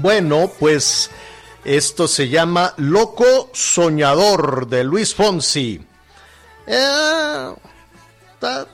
[0.00, 1.10] Bueno, pues
[1.64, 5.80] esto se llama Loco Soñador de Luis Fonsi.
[6.66, 7.54] Eh,
[8.38, 8.66] ta-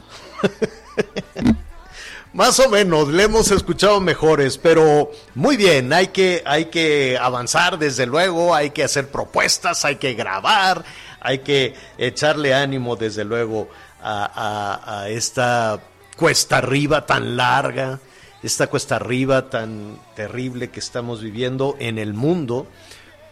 [2.32, 7.78] Más o menos, le hemos escuchado mejores, pero muy bien, hay que, hay que avanzar
[7.78, 10.84] desde luego, hay que hacer propuestas, hay que grabar,
[11.20, 13.68] hay que echarle ánimo desde luego
[14.02, 15.78] a esta
[16.16, 18.00] cuesta arriba tan larga,
[18.44, 22.66] esta cuesta arriba tan terrible que estamos viviendo en el mundo.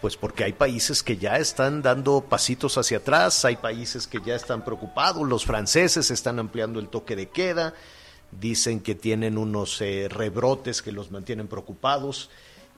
[0.00, 4.34] Pues porque hay países que ya están dando pasitos hacia atrás, hay países que ya
[4.34, 7.74] están preocupados, los franceses están ampliando el toque de queda,
[8.32, 12.30] dicen que tienen unos eh, rebrotes que los mantienen preocupados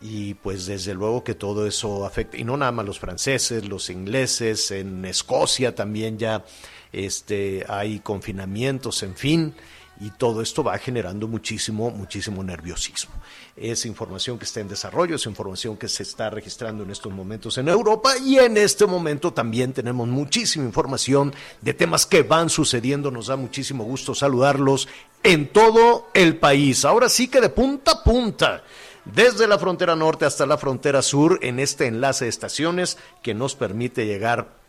[0.02, 3.88] y pues desde luego que todo eso afecta, y no nada más los franceses, los
[3.88, 6.44] ingleses, en Escocia también ya
[6.92, 9.54] este, hay confinamientos, en fin,
[10.00, 13.14] y todo esto va generando muchísimo, muchísimo nerviosismo.
[13.56, 17.58] Es información que está en desarrollo, es información que se está registrando en estos momentos
[17.58, 23.10] en Europa y en este momento también tenemos muchísima información de temas que van sucediendo.
[23.10, 24.88] Nos da muchísimo gusto saludarlos
[25.22, 26.84] en todo el país.
[26.84, 28.64] Ahora sí que de punta a punta
[29.04, 33.54] desde la frontera norte hasta la frontera sur en este enlace de estaciones que nos
[33.54, 34.63] permite llegar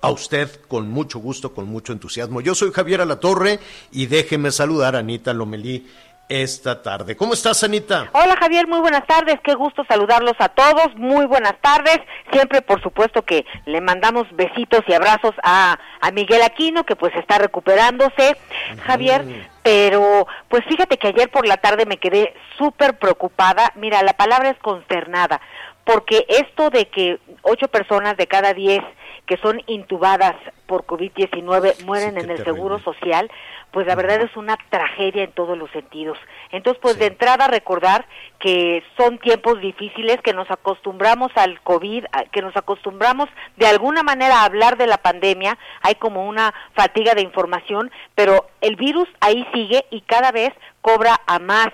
[0.00, 2.40] a usted con mucho gusto, con mucho entusiasmo.
[2.40, 3.58] Yo soy Javier Alatorre
[3.92, 5.86] y déjeme saludar a Anita Lomelí
[6.28, 7.16] esta tarde.
[7.16, 8.10] ¿Cómo estás, Anita?
[8.12, 12.00] Hola Javier, muy buenas tardes, qué gusto saludarlos a todos, muy buenas tardes.
[12.32, 17.14] Siempre, por supuesto, que le mandamos besitos y abrazos a, a Miguel Aquino, que pues
[17.16, 18.36] está recuperándose,
[18.84, 19.24] Javier,
[19.62, 24.50] pero pues fíjate que ayer por la tarde me quedé súper preocupada, mira, la palabra
[24.50, 25.40] es consternada,
[25.84, 28.84] porque esto de que ocho personas de cada diez
[29.28, 30.34] que son intubadas
[30.66, 32.44] por COVID-19 mueren en el terrible.
[32.44, 33.30] seguro social,
[33.70, 36.16] pues la verdad es una tragedia en todos los sentidos.
[36.50, 38.06] Entonces, pues de entrada recordar
[38.38, 44.40] que son tiempos difíciles, que nos acostumbramos al COVID, que nos acostumbramos de alguna manera
[44.40, 49.46] a hablar de la pandemia, hay como una fatiga de información, pero el virus ahí
[49.52, 51.68] sigue y cada vez cobra a más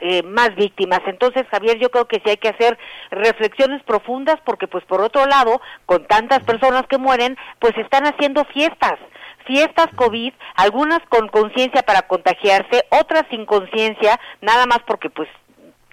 [0.00, 1.00] eh, más víctimas.
[1.06, 2.78] Entonces, Javier, yo creo que sí hay que hacer
[3.10, 8.44] reflexiones profundas porque, pues, por otro lado, con tantas personas que mueren, pues están haciendo
[8.46, 8.98] fiestas
[9.46, 15.26] fiestas COVID, algunas con conciencia para contagiarse, otras sin conciencia, nada más porque pues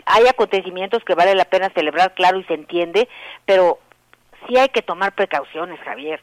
[0.05, 3.07] hay acontecimientos que vale la pena celebrar, claro, y se entiende,
[3.45, 3.79] pero
[4.45, 6.21] sí hay que tomar precauciones, Javier.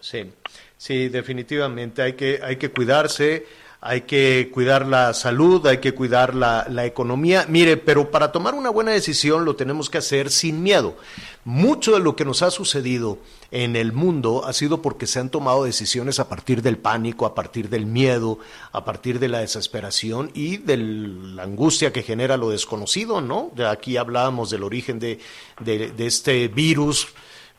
[0.00, 0.32] Sí,
[0.76, 3.46] sí, definitivamente hay que, hay que cuidarse,
[3.86, 7.44] hay que cuidar la salud, hay que cuidar la, economía.
[7.50, 10.96] Mire, pero para tomar una buena decisión lo tenemos que hacer sin miedo.
[11.44, 13.18] Mucho de lo que nos ha sucedido
[13.50, 17.34] en el mundo ha sido porque se han tomado decisiones a partir del pánico, a
[17.34, 18.38] partir del miedo,
[18.72, 23.52] a partir de la desesperación y de la angustia que genera lo desconocido, ¿no?
[23.68, 25.18] Aquí hablábamos del origen de,
[25.60, 27.08] de, de este virus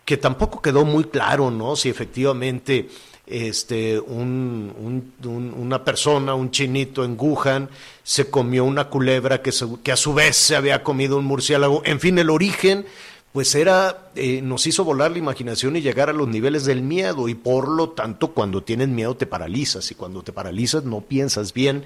[0.05, 1.75] que tampoco quedó muy claro, ¿no?
[1.75, 2.89] Si efectivamente
[3.27, 7.69] este, un, un- un- una persona, un chinito en Wuhan,
[8.03, 11.81] se comió una culebra que, se- que a su vez se había comido un murciélago.
[11.85, 12.85] En fin, el origen,
[13.33, 17.27] pues era, eh, nos hizo volar la imaginación y llegar a los niveles del miedo.
[17.27, 19.91] Y por lo tanto, cuando tienes miedo te paralizas.
[19.91, 21.83] Y cuando te paralizas no piensas bien.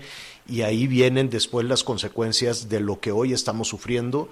[0.47, 4.30] Y ahí vienen después las consecuencias de lo que hoy estamos sufriendo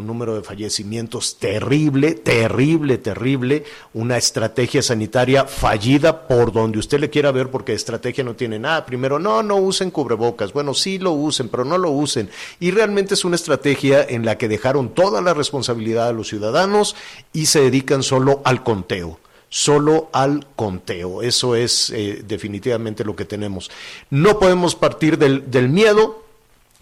[0.00, 3.64] un número de fallecimientos terrible, terrible, terrible,
[3.94, 8.84] una estrategia sanitaria fallida por donde usted le quiera ver, porque estrategia no tiene nada.
[8.84, 10.52] Primero, no, no usen cubrebocas.
[10.52, 12.30] Bueno, sí lo usen, pero no lo usen.
[12.58, 16.96] Y realmente es una estrategia en la que dejaron toda la responsabilidad a los ciudadanos
[17.32, 19.18] y se dedican solo al conteo
[19.52, 21.22] solo al conteo.
[21.22, 23.68] Eso es eh, definitivamente lo que tenemos.
[24.08, 26.22] No podemos partir del, del miedo,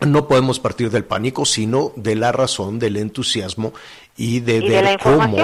[0.00, 3.72] no podemos partir del pánico, sino de la razón, del entusiasmo
[4.16, 5.36] y de Y de ver la cómo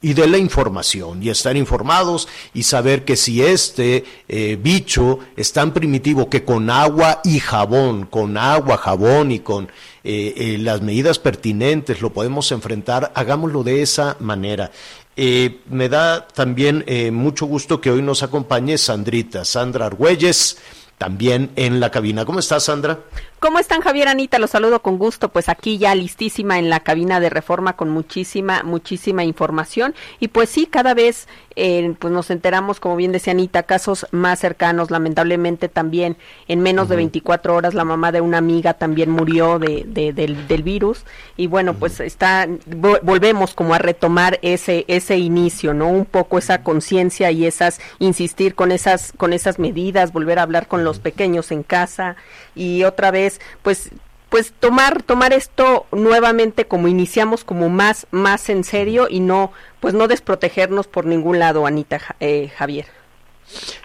[0.00, 5.52] y de la información y estar informados y saber que si este eh, bicho es
[5.52, 9.68] tan primitivo que con agua y jabón, con agua, jabón y con
[10.04, 14.70] eh, eh, las medidas pertinentes lo podemos enfrentar, hagámoslo de esa manera.
[15.16, 20.58] Eh, me da también mucho gusto que hoy nos acompañe Sandrita, Sandra Argüelles,
[20.96, 22.24] también en la cabina.
[22.24, 23.00] ¿Cómo estás, Sandra?
[23.40, 24.40] ¿Cómo están Javier Anita?
[24.40, 28.64] Los saludo con gusto, pues aquí ya listísima en la cabina de reforma con muchísima,
[28.64, 29.94] muchísima información.
[30.18, 34.40] Y pues sí, cada vez eh, pues nos enteramos, como bien decía Anita, casos más
[34.40, 36.16] cercanos, lamentablemente también
[36.48, 40.48] en menos de 24 horas la mamá de una amiga también murió de, de- del,
[40.48, 41.04] del virus.
[41.36, 45.88] Y bueno, pues está, vo- volvemos como a retomar ese, ese inicio, ¿no?
[45.88, 50.66] Un poco esa conciencia y esas, insistir con esas, con esas medidas, volver a hablar
[50.66, 52.16] con los pequeños en casa
[52.58, 53.90] y otra vez, pues,
[54.28, 59.94] pues tomar, tomar esto nuevamente como iniciamos, como más, más en serio y no, pues
[59.94, 62.97] no desprotegernos por ningún lado, Anita, eh, Javier.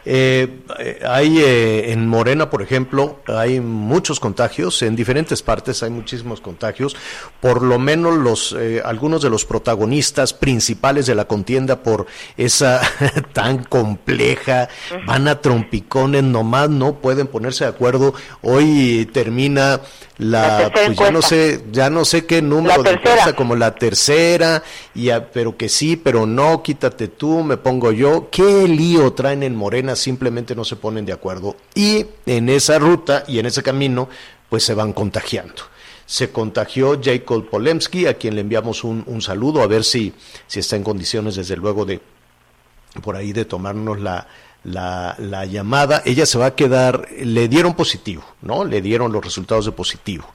[0.06, 0.60] Eh,
[1.08, 6.96] hay eh, en Morena, por ejemplo, hay muchos contagios, en diferentes partes hay muchísimos contagios,
[7.40, 12.06] por lo menos los eh, algunos de los protagonistas principales de la contienda por
[12.38, 12.82] esa
[13.34, 14.68] tan compleja,
[15.08, 18.14] van a trompicones, nomás no pueden ponerse de acuerdo.
[18.42, 19.80] Hoy termina
[20.18, 24.62] La pues ya no sé, ya no sé qué número de encuesta, como la tercera,
[24.94, 28.28] y a- pero que sí, pero no, quítate tú, me pongo yo.
[28.32, 29.96] ¿Qué lío traen en Morena?
[29.96, 31.56] Simplemente no se ponen de acuerdo.
[31.76, 34.10] Y en esa ruta y en ese camino,
[34.50, 35.64] pues se van contagiando.
[36.06, 40.14] Se contagió Jacob Polemski, a quien le enviamos un, un saludo, a ver si,
[40.48, 42.02] si está en condiciones, desde luego, de
[43.02, 44.28] por ahí de tomarnos la,
[44.64, 46.04] la, la llamada.
[46.06, 48.66] Ella se va a quedar, le dieron positivo, ¿no?
[48.66, 50.26] Le dieron los resultados de positivo.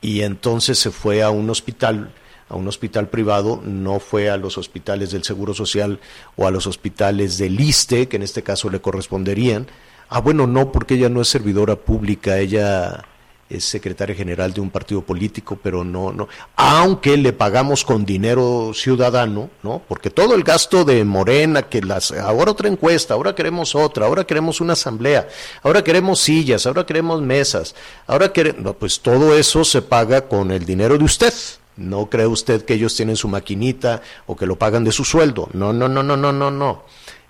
[0.00, 2.12] Y entonces se fue a un hospital,
[2.52, 6.00] a un hospital privado, no fue a los hospitales del Seguro Social
[6.36, 9.66] o a los hospitales del ISTE, que en este caso le corresponderían.
[10.10, 13.04] Ah, bueno, no, porque ella no es servidora pública, ella
[13.48, 18.72] es secretaria general de un partido político, pero no, no, aunque le pagamos con dinero
[18.74, 19.80] ciudadano, ¿no?
[19.88, 24.24] Porque todo el gasto de Morena, que las, ahora otra encuesta, ahora queremos otra, ahora
[24.24, 25.26] queremos una asamblea,
[25.62, 27.74] ahora queremos sillas, ahora queremos mesas,
[28.06, 31.32] ahora queremos, no, pues todo eso se paga con el dinero de usted.
[31.76, 35.48] No cree usted que ellos tienen su maquinita o que lo pagan de su sueldo.
[35.52, 36.82] No, no, no, no, no, no, no.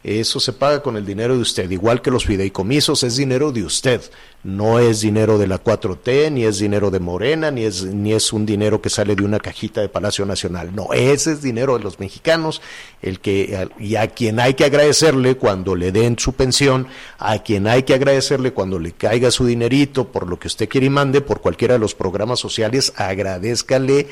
[0.04, 3.62] Eso se paga con el dinero de usted, igual que los fideicomisos, es dinero de
[3.62, 4.02] usted.
[4.43, 8.32] No es dinero de la 4T, ni es dinero de Morena, ni es, ni es
[8.32, 10.75] un dinero que sale de una cajita de Palacio Nacional.
[10.75, 12.60] No, ese es dinero de los mexicanos,
[13.00, 16.88] el que, y a quien hay que agradecerle cuando le den su pensión,
[17.19, 20.87] a quien hay que agradecerle cuando le caiga su dinerito por lo que usted quiere
[20.87, 24.08] y mande, por cualquiera de los programas sociales, agradezcale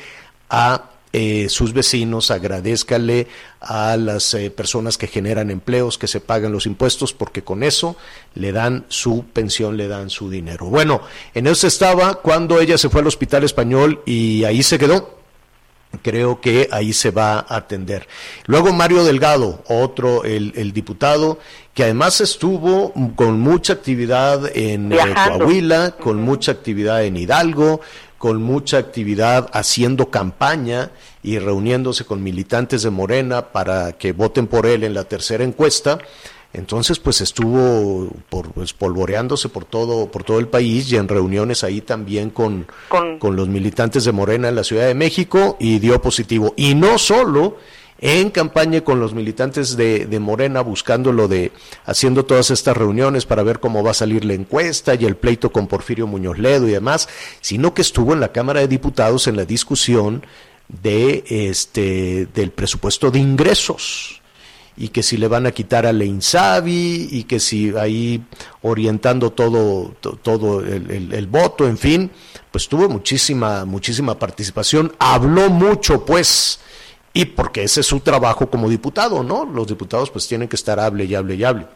[0.49, 3.27] a eh, sus vecinos, agradezcale
[3.59, 7.97] a las eh, personas que generan empleos, que se pagan los impuestos, porque con eso
[8.33, 10.67] le dan su pensión, le dan su dinero.
[10.67, 11.01] Bueno,
[11.33, 15.19] en eso estaba cuando ella se fue al hospital español y ahí se quedó.
[16.01, 18.07] Creo que ahí se va a atender.
[18.45, 21.37] Luego Mario Delgado, otro, el, el diputado,
[21.73, 24.97] que además estuvo con mucha actividad en eh.
[25.13, 27.81] Coahuila, con mucha actividad en Hidalgo,
[28.21, 30.91] con mucha actividad haciendo campaña
[31.23, 35.97] y reuniéndose con militantes de Morena para que voten por él en la tercera encuesta.
[36.53, 41.63] Entonces, pues estuvo por, pues, polvoreándose por todo, por todo el país y en reuniones
[41.63, 45.79] ahí también con, Con- con los militantes de Morena en la Ciudad de México y
[45.79, 46.53] dio positivo.
[46.55, 47.57] Y no solo
[48.01, 51.51] en campaña con los militantes de, de Morena buscando lo de
[51.85, 55.51] haciendo todas estas reuniones para ver cómo va a salir la encuesta y el pleito
[55.51, 57.07] con Porfirio Muñoz Ledo y demás,
[57.41, 60.25] sino que estuvo en la Cámara de Diputados en la discusión
[60.67, 64.21] de este del presupuesto de ingresos
[64.77, 68.23] y que si le van a quitar a la Insabi y que si ahí
[68.61, 72.09] orientando todo to- todo el, el- el voto, en fin,
[72.51, 76.59] pues tuvo muchísima muchísima participación, habló mucho pues
[77.13, 79.45] y porque ese es su trabajo como diputado, ¿no?
[79.45, 81.67] Los diputados pues tienen que estar hable y hable y hable.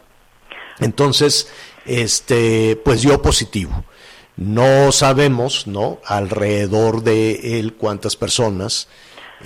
[0.78, 1.48] Entonces,
[1.84, 3.84] este, pues dio positivo.
[4.36, 5.98] No sabemos, ¿no?
[6.04, 8.88] Alrededor de él cuántas personas,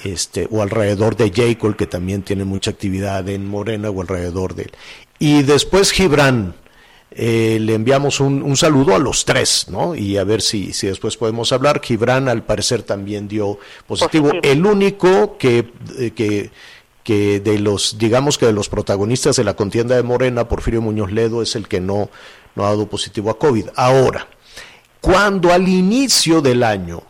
[0.05, 4.65] este, o alrededor de Jacob, que también tiene mucha actividad en Morena, o alrededor de
[4.65, 4.73] él.
[5.19, 6.55] Y después Gibran,
[7.12, 9.97] eh, le enviamos un, un saludo a los tres, ¿no?
[9.97, 11.81] Y a ver si, si después podemos hablar.
[11.83, 14.29] Gibran al parecer también dio positivo.
[14.29, 14.52] Positivo.
[14.52, 16.50] El único que, eh, que,
[17.02, 21.11] que de los, digamos que de los protagonistas de la contienda de Morena, Porfirio Muñoz
[21.11, 22.11] Ledo es el que no,
[22.55, 23.71] no ha dado positivo a COVID.
[23.75, 24.29] Ahora,
[25.00, 27.02] cuando al inicio del año,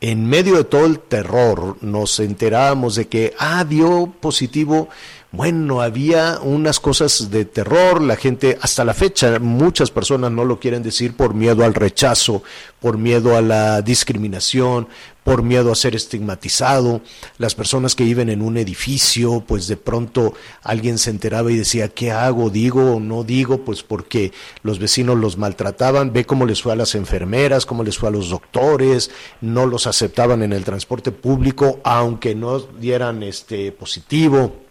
[0.00, 4.88] en medio de todo el terror, nos enterábamos de que, ah, dio positivo
[5.32, 10.58] bueno, había unas cosas de terror, la gente, hasta la fecha, muchas personas no lo
[10.58, 12.42] quieren decir por miedo al rechazo,
[12.80, 14.88] por miedo a la discriminación,
[15.22, 17.00] por miedo a ser estigmatizado.
[17.38, 20.34] Las personas que viven en un edificio, pues de pronto
[20.64, 22.50] alguien se enteraba y decía, ¿qué hago?
[22.50, 23.58] ¿Digo o no digo?
[23.58, 24.32] Pues porque
[24.64, 28.12] los vecinos los maltrataban, ve cómo les fue a las enfermeras, cómo les fue a
[28.12, 34.69] los doctores, no los aceptaban en el transporte público, aunque no dieran este positivo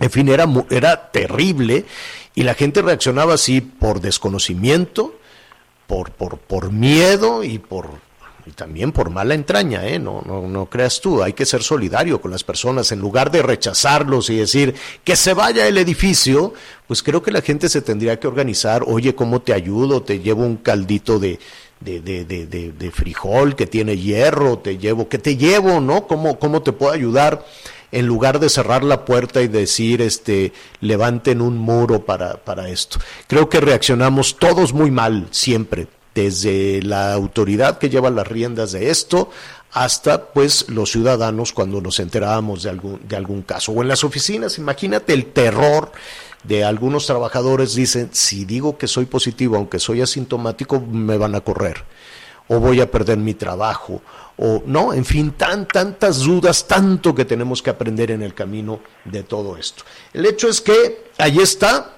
[0.00, 1.84] en fin, era, era terrible
[2.34, 5.14] y la gente reaccionaba así por desconocimiento,
[5.86, 8.10] por, por, por miedo y por
[8.46, 9.98] y también por mala entraña, ¿eh?
[9.98, 13.42] no, no, no creas tú, hay que ser solidario con las personas, en lugar de
[13.42, 16.54] rechazarlos y decir que se vaya el edificio,
[16.86, 20.02] pues creo que la gente se tendría que organizar, oye, ¿cómo te ayudo?
[20.02, 21.38] Te llevo un caldito de,
[21.80, 25.80] de, de, de, de frijol que tiene hierro, te llevo, ¿qué te llevo?
[25.80, 26.06] ¿No?
[26.06, 27.44] ¿Cómo, cómo te puedo ayudar?
[27.92, 32.98] En lugar de cerrar la puerta y decir, este, levanten un muro para, para esto.
[33.26, 38.90] Creo que reaccionamos todos muy mal siempre, desde la autoridad que lleva las riendas de
[38.90, 39.30] esto
[39.72, 43.72] hasta pues los ciudadanos cuando nos enterábamos de algún, de algún caso.
[43.72, 45.92] O en las oficinas, imagínate el terror
[46.42, 51.42] de algunos trabajadores, dicen, si digo que soy positivo, aunque soy asintomático, me van a
[51.42, 51.84] correr,
[52.52, 54.02] o voy a perder mi trabajo,
[54.36, 58.80] o no, en fin, tan, tantas dudas, tanto que tenemos que aprender en el camino
[59.04, 59.84] de todo esto.
[60.12, 61.96] El hecho es que ahí está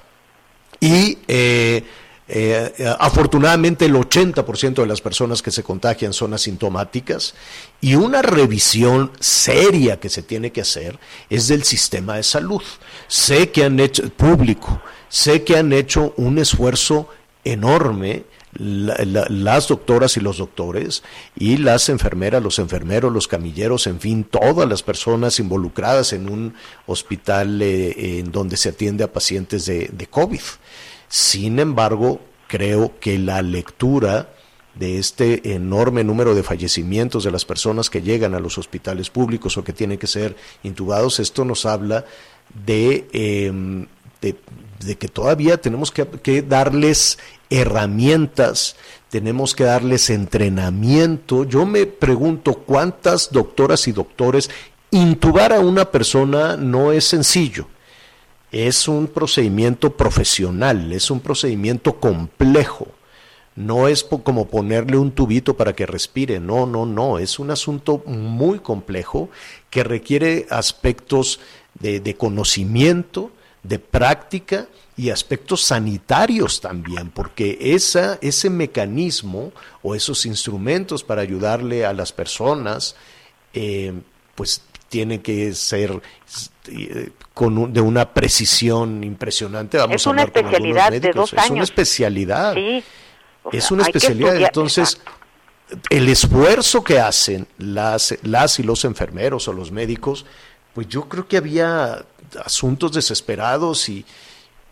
[0.78, 1.82] y eh,
[2.28, 7.34] eh, afortunadamente el 80% de las personas que se contagian son asintomáticas
[7.80, 10.98] y una revisión seria que se tiene que hacer
[11.30, 12.62] es del sistema de salud.
[13.08, 17.08] Sé que han hecho, público, sé que han hecho un esfuerzo
[17.42, 21.02] enorme las doctoras y los doctores
[21.34, 26.54] y las enfermeras, los enfermeros, los camilleros, en fin, todas las personas involucradas en un
[26.86, 30.40] hospital eh, en donde se atiende a pacientes de, COVID.
[31.08, 34.34] Sin embargo, creo que la lectura
[34.74, 39.56] de este enorme número de fallecimientos de las personas que llegan a los hospitales públicos
[39.56, 42.04] o que tienen que ser intubados, esto nos habla
[42.66, 43.86] de, em,
[44.20, 44.36] de,
[44.96, 47.18] que todavía tenemos que, darles
[47.50, 48.76] herramientas,
[49.08, 51.44] tenemos que darles entrenamiento.
[51.44, 54.50] Yo me pregunto cuántas doctoras y doctores
[54.90, 57.66] intubar a una persona no es sencillo.
[58.50, 62.88] Es un procedimiento profesional, es un procedimiento complejo.
[63.54, 68.02] No es como ponerle un tubito para que respire, no, no, no, es un asunto
[68.06, 69.28] muy complejo
[69.68, 71.38] que requiere aspectos
[71.78, 73.30] de, de conocimiento,
[73.62, 74.66] de práctica
[74.96, 79.52] y aspectos sanitarios también, porque esa, ese mecanismo
[79.82, 82.96] o esos instrumentos para ayudarle a las personas,
[83.54, 83.92] eh,
[84.34, 86.02] pues tiene que ser
[86.68, 89.78] eh, con de una precisión impresionante.
[89.78, 91.44] Vamos es una especialidad de dos años.
[91.44, 92.56] Es una especialidad.
[93.52, 94.36] es una especialidad.
[94.36, 95.00] Entonces,
[95.88, 100.26] el esfuerzo que hacen las, las y los enfermeros o los médicos,
[100.74, 102.04] pues yo creo que había
[102.44, 104.04] asuntos desesperados y,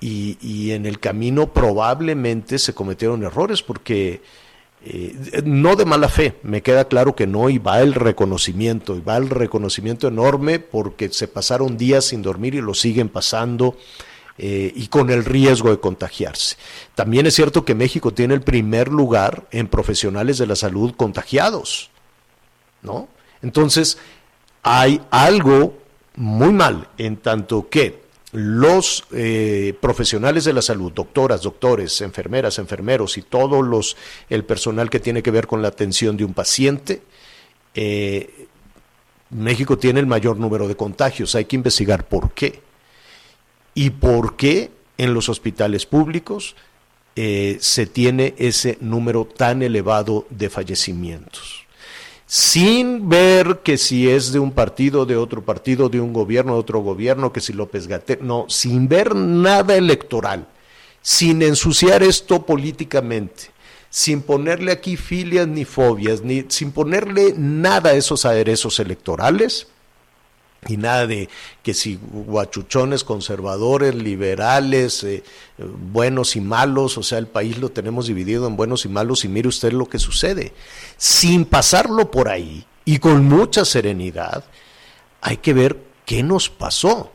[0.00, 4.22] y, en el camino probablemente se cometieron errores porque
[4.82, 9.00] eh, no de mala fe, me queda claro que no, y va el reconocimiento, y
[9.00, 13.76] va el reconocimiento enorme porque se pasaron días sin dormir y lo siguen pasando
[14.38, 16.56] eh, y con el riesgo de contagiarse.
[16.94, 21.90] También es cierto que México tiene el primer lugar en profesionales de la salud contagiados,
[22.80, 23.08] ¿no?
[23.42, 23.98] Entonces,
[24.62, 25.79] hay algo
[26.20, 33.16] muy mal en tanto que los eh, profesionales de la salud, doctoras, doctores, enfermeras, enfermeros
[33.16, 33.96] y todo los,
[34.28, 37.00] el personal que tiene que ver con la atención de un paciente,
[37.74, 38.46] eh,
[39.30, 41.34] México tiene el mayor número de contagios.
[41.34, 42.60] Hay que investigar por qué.
[43.72, 46.54] Y por qué en los hospitales públicos
[47.16, 51.59] eh, se tiene ese número tan elevado de fallecimientos
[52.30, 56.60] sin ver que si es de un partido, de otro partido, de un gobierno, de
[56.60, 60.46] otro gobierno, que si López Gatel, no, sin ver nada electoral,
[61.02, 63.50] sin ensuciar esto políticamente,
[63.88, 69.66] sin ponerle aquí filias ni fobias, ni sin ponerle nada a esos aderezos electorales,
[70.68, 71.28] y nada de
[71.62, 75.22] que si guachuchones, conservadores, liberales, eh,
[75.58, 79.28] buenos y malos, o sea, el país lo tenemos dividido en buenos y malos y
[79.28, 80.52] mire usted lo que sucede.
[80.96, 84.44] Sin pasarlo por ahí y con mucha serenidad,
[85.22, 87.12] hay que ver qué nos pasó.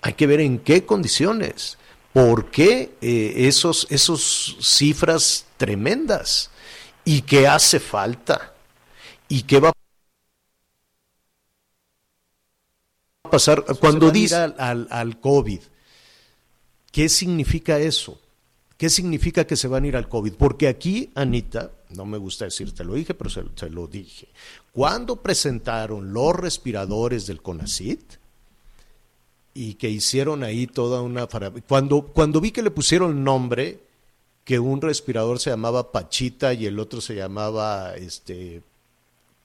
[0.00, 1.76] hay que ver en qué condiciones,
[2.12, 6.50] por qué eh, esos, esos cifras tremendas
[7.04, 8.54] y qué hace falta
[9.28, 9.72] y qué va a
[13.30, 15.60] pasar cuando dice al, al, COVID.
[16.90, 18.20] ¿Qué significa eso?
[18.76, 20.34] ¿Qué significa que se van a ir al COVID?
[20.34, 24.28] Porque aquí, Anita, no me gusta decir te lo dije, pero se, se lo dije.
[24.72, 28.00] Cuando presentaron los respiradores del CONACIT
[29.54, 31.26] y que hicieron ahí toda una...
[31.66, 33.80] Cuando, cuando vi que le pusieron nombre,
[34.44, 38.62] que un respirador se llamaba Pachita y el otro se llamaba este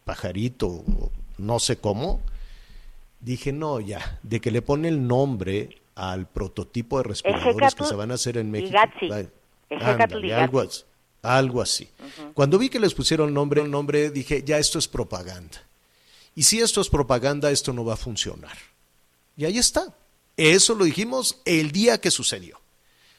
[0.06, 0.84] Pajarito,
[1.38, 2.22] no sé cómo,
[3.24, 7.96] dije, no, ya, de que le pone el nombre al prototipo de respiradores que se
[7.96, 8.77] van a hacer en México.
[9.70, 10.84] Ándale, algo así.
[11.22, 11.89] Algo así.
[12.34, 15.63] Cuando vi que les pusieron nombre, nombre, dije, ya esto es propaganda.
[16.36, 18.58] Y si esto es propaganda, esto no va a funcionar.
[19.38, 19.96] Y ahí está.
[20.36, 22.60] Eso lo dijimos el día que sucedió.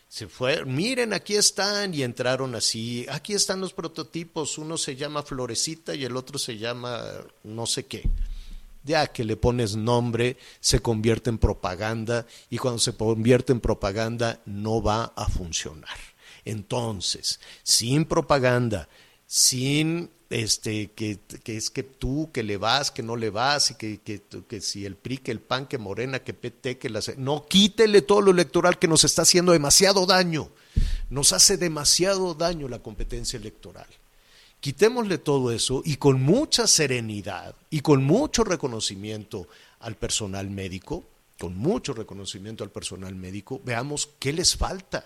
[0.08, 3.06] Se fue, miren, aquí están y entraron así.
[3.08, 4.58] Aquí están los prototipos.
[4.58, 7.02] Uno se llama Florecita y el otro se llama
[7.42, 8.08] no sé qué
[8.84, 14.40] ya que le pones nombre, se convierte en propaganda y cuando se convierte en propaganda
[14.44, 15.96] no va a funcionar.
[16.44, 18.88] Entonces, sin propaganda,
[19.26, 24.00] sin este que, es que tú que le vas, que no le vas, y que,
[24.00, 27.16] que, que, si el PRI, que el PAN, que Morena, que PT, que las...
[27.16, 30.50] No, quítele todo lo electoral que nos está haciendo demasiado daño.
[31.08, 33.86] Nos hace demasiado daño la competencia electoral.
[34.64, 39.46] Quitémosle todo eso y con mucha serenidad y con mucho reconocimiento
[39.80, 41.04] al personal médico,
[41.38, 45.04] con mucho reconocimiento al personal médico, veamos qué les falta.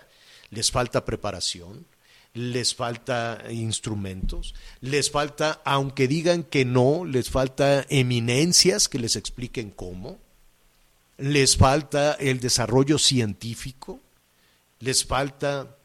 [0.49, 1.85] Les falta preparación,
[2.33, 9.71] les falta instrumentos, les falta, aunque digan que no, les falta eminencias que les expliquen
[9.71, 10.19] cómo,
[11.17, 13.99] les falta el desarrollo científico,
[14.79, 15.75] les falta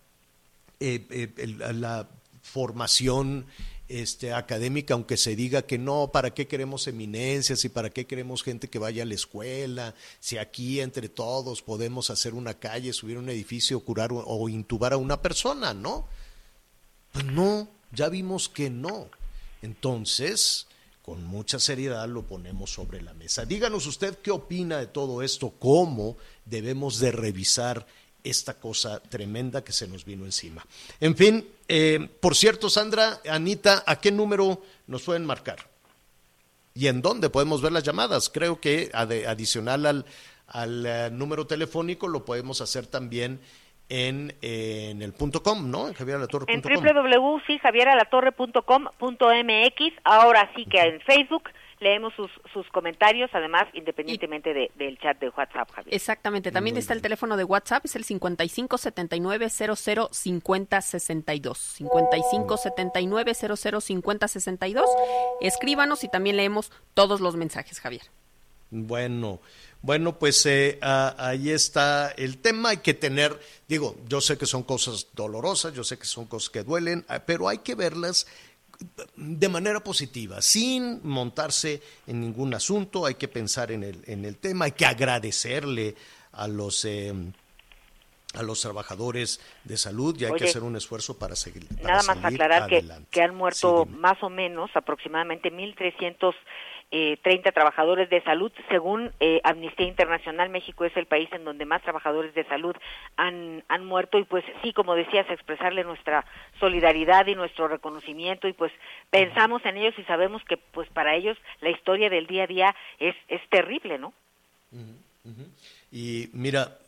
[0.78, 2.09] eh, eh, la
[2.54, 3.46] formación
[3.88, 8.44] este, académica, aunque se diga que no, ¿para qué queremos eminencias y para qué queremos
[8.44, 9.96] gente que vaya a la escuela?
[10.20, 14.98] Si aquí entre todos podemos hacer una calle, subir un edificio, curar o intubar a
[14.98, 16.07] una persona, ¿no?
[17.11, 19.09] Pues no, ya vimos que no.
[19.61, 20.68] Entonces,
[21.02, 23.44] con mucha seriedad lo ponemos sobre la mesa.
[23.44, 27.85] Díganos usted qué opina de todo esto, cómo debemos de revisar
[28.24, 30.66] esta cosa tremenda que se nos vino encima.
[30.98, 35.58] En fin, eh, por cierto, Sandra, Anita, ¿a qué número nos pueden marcar?
[36.74, 38.30] ¿Y en dónde podemos ver las llamadas?
[38.30, 40.06] Creo que adicional al,
[40.48, 43.40] al uh, número telefónico lo podemos hacer también
[43.88, 45.88] en, eh, en el punto com, ¿no?
[45.88, 46.54] En javieralatorre.com.
[46.54, 49.92] En www, sí, javieralatorre.com.mx.
[50.04, 51.44] Ahora sí que en Facebook
[51.80, 55.94] leemos sus, sus comentarios, además, independientemente de, del chat de WhatsApp, Javier.
[55.94, 56.98] Exactamente, también Muy está bien.
[56.98, 61.58] el teléfono de WhatsApp, es el 55 79 00 50 62.
[61.58, 64.90] 55 79 00 50 62.
[65.40, 68.02] Escríbanos y también leemos todos los mensajes, Javier.
[68.70, 69.40] Bueno,
[69.82, 72.70] bueno, pues eh, ah, ahí está el tema.
[72.70, 76.50] Hay que tener, digo, yo sé que son cosas dolorosas, yo sé que son cosas
[76.50, 78.26] que duelen, ah, pero hay que verlas
[79.16, 84.37] de manera positiva, sin montarse en ningún asunto, hay que pensar en el, en el
[84.38, 85.94] tema, hay que agradecerle
[86.33, 86.85] a los...
[86.85, 87.12] Eh,
[88.35, 91.68] a los trabajadores de salud y hay Oye, que hacer un esfuerzo para seguir.
[91.81, 96.35] Para nada más aclarar que, que, han muerto sí, más o menos aproximadamente 1.300
[96.96, 98.52] eh, 30 trabajadores de salud.
[98.68, 102.76] Según eh, Amnistía Internacional, México es el país en donde más trabajadores de salud
[103.16, 106.24] han, han muerto y pues sí, como decías, expresarle nuestra
[106.61, 108.70] solidaridad y nuestro reconocimiento y pues
[109.11, 112.76] pensamos en ellos y sabemos que pues para ellos la historia del día a día
[113.00, 114.12] es, es terrible, ¿no?
[114.70, 115.48] Uh -huh, uh -huh.
[115.90, 116.78] Y mira,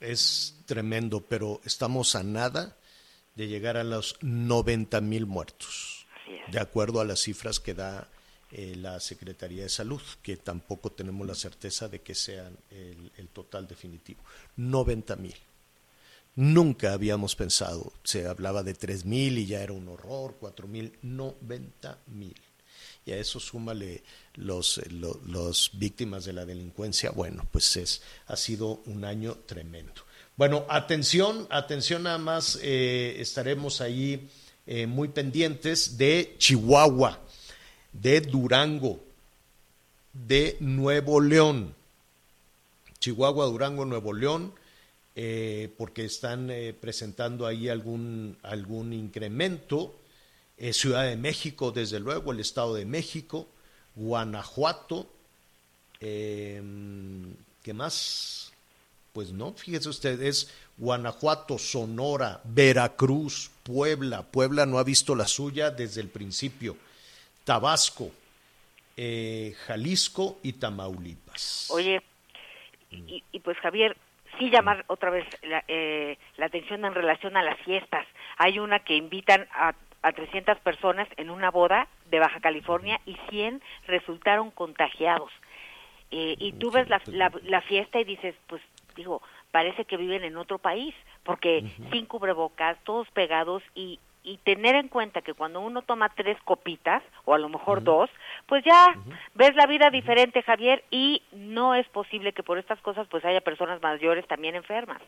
[0.00, 2.74] es tremendo, pero estamos a nada
[3.36, 6.04] de llegar a los 90 mil muertos,
[6.48, 8.08] de acuerdo a las cifras que da
[8.58, 13.68] eh, la Secretaría de Salud, que tampoco tenemos la certeza de que sean el, total
[13.68, 14.20] definitivo.
[14.56, 15.34] 90 mil.
[16.36, 20.96] Nunca habíamos pensado, se hablaba de 3 mil y ya era un horror, 4 mil,
[21.02, 22.40] 90 mil.
[23.04, 24.02] Y a eso súmale
[24.36, 27.10] los, los, los, víctimas de la delincuencia.
[27.10, 30.00] Bueno, pues es, ha sido un año tremendo.
[30.34, 34.30] Bueno, atención, atención nada más, eh, estaremos ahí
[34.66, 37.25] eh, muy pendientes de Chihuahua
[38.00, 39.00] de Durango,
[40.12, 41.74] de Nuevo León,
[42.98, 44.52] Chihuahua, Durango, Nuevo León,
[45.14, 49.94] eh, porque están eh, presentando ahí algún, algún incremento.
[50.58, 53.46] Eh, Ciudad de México, desde luego, el Estado de México,
[53.94, 55.06] Guanajuato,
[56.00, 56.62] ¿qué
[57.74, 58.52] más?
[59.12, 64.22] Pues no, fíjese usted, es Guanajuato, Sonora, Veracruz, Puebla.
[64.22, 66.76] Puebla no ha visto la suya desde el principio.
[67.46, 68.10] Tabasco,
[68.96, 71.70] eh, Jalisco y Tamaulipas.
[71.70, 72.02] Oye,
[72.90, 73.96] y, y pues Javier,
[74.36, 78.04] sí llamar otra vez la, eh, la atención en relación a las fiestas.
[78.36, 83.16] Hay una que invitan a, a 300 personas en una boda de Baja California y
[83.30, 85.30] 100 resultaron contagiados.
[86.10, 88.60] Eh, y tú ves la, la, la fiesta y dices, pues
[88.96, 94.74] digo, parece que viven en otro país, porque sin cubrebocas, todos pegados y, y tener
[94.74, 98.10] en cuenta que cuando uno toma tres copitas, o a lo mejor dos,
[98.48, 98.98] pues ya
[99.34, 103.40] ves la vida diferente, Javier, y no es posible que por estas cosas pues haya
[103.40, 105.00] personas mayores también enfermas.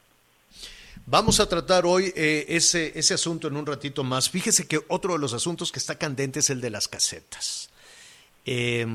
[1.04, 4.30] Vamos a tratar hoy eh, ese, ese asunto en un ratito más.
[4.30, 7.70] Fíjese que otro de los asuntos que está candente es el de las casetas.
[8.46, 8.86] Eh,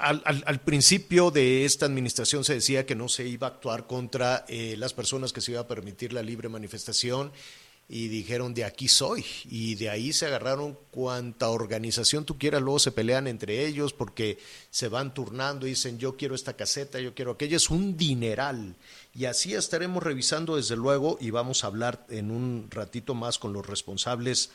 [0.00, 3.86] al, al, al, principio de esta administración se decía que no se iba a actuar
[3.86, 7.32] contra eh, las personas que se iba a permitir la libre manifestación
[7.88, 12.80] y dijeron de aquí soy y de ahí se agarraron cuanta organización tú quieras, luego
[12.80, 14.38] se pelean entre ellos porque
[14.70, 18.74] se van turnando y dicen yo quiero esta caseta, yo quiero aquella, es un dineral.
[19.14, 23.52] Y así estaremos revisando desde luego y vamos a hablar en un ratito más con
[23.52, 24.50] los responsables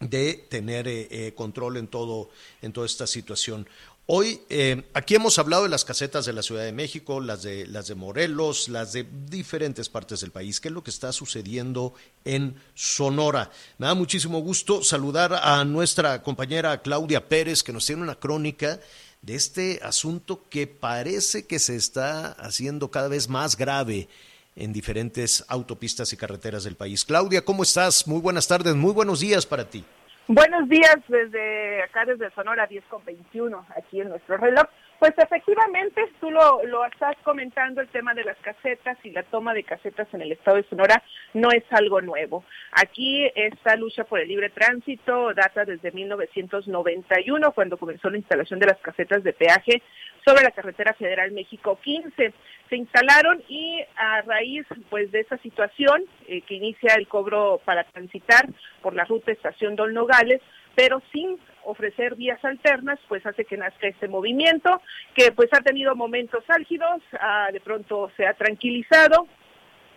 [0.00, 2.30] de tener eh, eh, control en todo
[2.62, 3.68] en toda esta situación.
[4.06, 7.66] Hoy, eh, aquí hemos hablado de las casetas de la Ciudad de México, las de,
[7.66, 10.60] las de Morelos, las de diferentes partes del país.
[10.60, 13.50] ¿Qué es lo que está sucediendo en Sonora?
[13.78, 18.78] Me da muchísimo gusto saludar a nuestra compañera Claudia Pérez, que nos tiene una crónica
[19.22, 24.10] de este asunto que parece que se está haciendo cada vez más grave
[24.54, 27.06] en diferentes autopistas y carreteras del país.
[27.06, 28.06] Claudia, ¿cómo estás?
[28.06, 29.82] Muy buenas tardes, muy buenos días para ti.
[30.26, 34.64] Buenos días desde acá, desde Sonora 10 con 21, aquí en nuestro reloj.
[34.98, 39.52] Pues efectivamente, tú lo, lo estás comentando, el tema de las casetas y la toma
[39.52, 41.02] de casetas en el estado de Sonora
[41.34, 42.44] no es algo nuevo.
[42.72, 48.66] Aquí esta lucha por el libre tránsito data desde 1991, cuando comenzó la instalación de
[48.66, 49.82] las casetas de peaje
[50.24, 52.32] sobre la carretera federal México 15.
[52.70, 57.84] Se instalaron y a raíz pues de esa situación eh, que inicia el cobro para
[57.84, 58.48] transitar
[58.80, 60.40] por la ruta estación Don Nogales,
[60.74, 64.80] pero sin ofrecer vías alternas, pues hace que nazca este movimiento,
[65.14, 69.26] que pues ha tenido momentos álgidos, ah, de pronto se ha tranquilizado,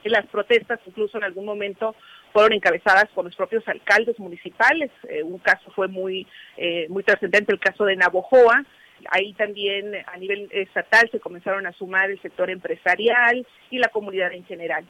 [0.03, 1.95] las protestas incluso en algún momento
[2.33, 7.53] fueron encabezadas por los propios alcaldes municipales, eh, un caso fue muy, eh, muy trascendente,
[7.53, 8.63] el caso de Navojoa,
[9.09, 14.33] ahí también a nivel estatal se comenzaron a sumar el sector empresarial y la comunidad
[14.33, 14.85] en general.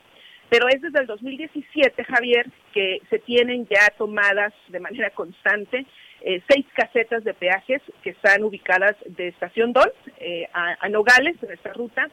[0.50, 5.86] Pero es desde el 2017, Javier, que se tienen ya tomadas de manera constante
[6.21, 11.51] eh, seis casetas de peajes que están ubicadas de Estación Don eh, a, Nogales, en
[11.51, 12.10] esta ruta.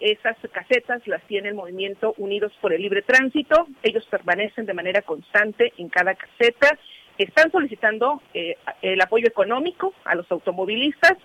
[0.00, 3.68] Esas casetas las tiene el movimiento Unidos por el Libre Tránsito.
[3.82, 6.76] Ellos permanecen de manera constante en cada caseta.
[7.18, 11.16] Están solicitando eh, el apoyo económico a los automovilistas,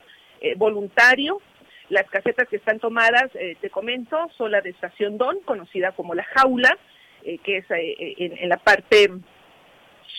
[0.42, 1.42] eh, voluntario.
[1.90, 6.14] Las casetas que están tomadas, eh, te comento, son la de Estación Don, conocida como
[6.14, 6.78] La Jaula,
[7.44, 9.10] que es en la parte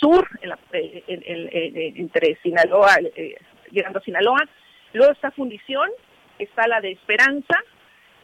[0.01, 3.37] sur, en la, en, entre Sinaloa, eh,
[3.71, 4.49] llegando a Sinaloa.
[4.93, 5.91] Luego está Fundición,
[6.39, 7.55] está la de Esperanza,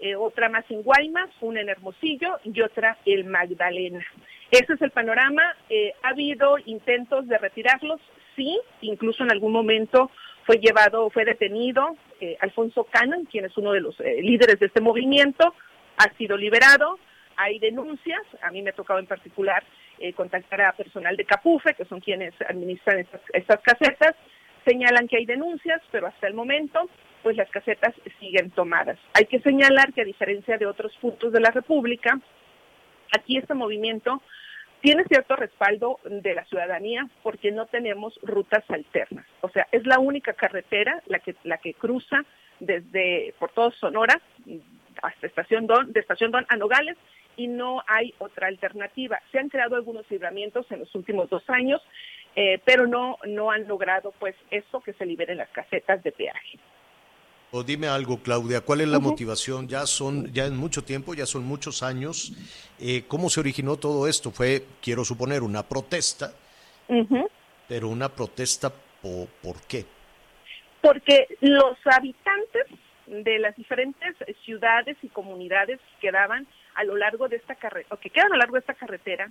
[0.00, 4.04] eh, otra más en Guaymas, una en Hermosillo y otra en Magdalena.
[4.50, 5.42] Ese es el panorama.
[5.68, 8.00] Eh, ha habido intentos de retirarlos,
[8.36, 10.10] sí, incluso en algún momento
[10.44, 14.80] fue llevado, fue detenido eh, Alfonso Cannon, quien es uno de los líderes de este
[14.80, 15.54] movimiento,
[15.96, 16.98] ha sido liberado.
[17.36, 19.64] Hay denuncias, a mí me ha tocado en particular
[19.98, 24.14] eh, contactar a personal de Capufe, que son quienes administran estas, estas casetas,
[24.64, 26.88] señalan que hay denuncias, pero hasta el momento
[27.22, 28.98] pues las casetas siguen tomadas.
[29.14, 32.20] Hay que señalar que a diferencia de otros puntos de la República,
[33.16, 34.20] aquí este movimiento
[34.82, 39.24] tiene cierto respaldo de la ciudadanía porque no tenemos rutas alternas.
[39.40, 42.22] O sea, es la única carretera la que, la que cruza
[42.60, 44.20] desde por todo Sonora
[45.02, 46.96] hasta Estación Don, de Estación Don a Nogales
[47.36, 49.20] y no hay otra alternativa.
[49.32, 51.80] Se han creado algunos libramientos en los últimos dos años,
[52.36, 56.58] eh, pero no, no han logrado pues eso que se liberen las casetas de peaje.
[57.50, 59.04] O dime algo, Claudia, ¿cuál es la uh -huh.
[59.04, 59.68] motivación?
[59.68, 62.32] Ya son, ya en mucho tiempo, ya son muchos años.
[62.80, 64.32] Eh, ¿Cómo se originó todo esto?
[64.32, 66.32] Fue, quiero suponer, una protesta,
[66.88, 67.28] uh -huh.
[67.68, 69.84] pero una protesta por, ¿por qué?
[70.80, 72.66] Porque los habitantes
[73.22, 77.98] de las diferentes ciudades y comunidades que daban a lo largo de esta carretera, o
[77.98, 79.30] que quedan a lo largo de esta carretera,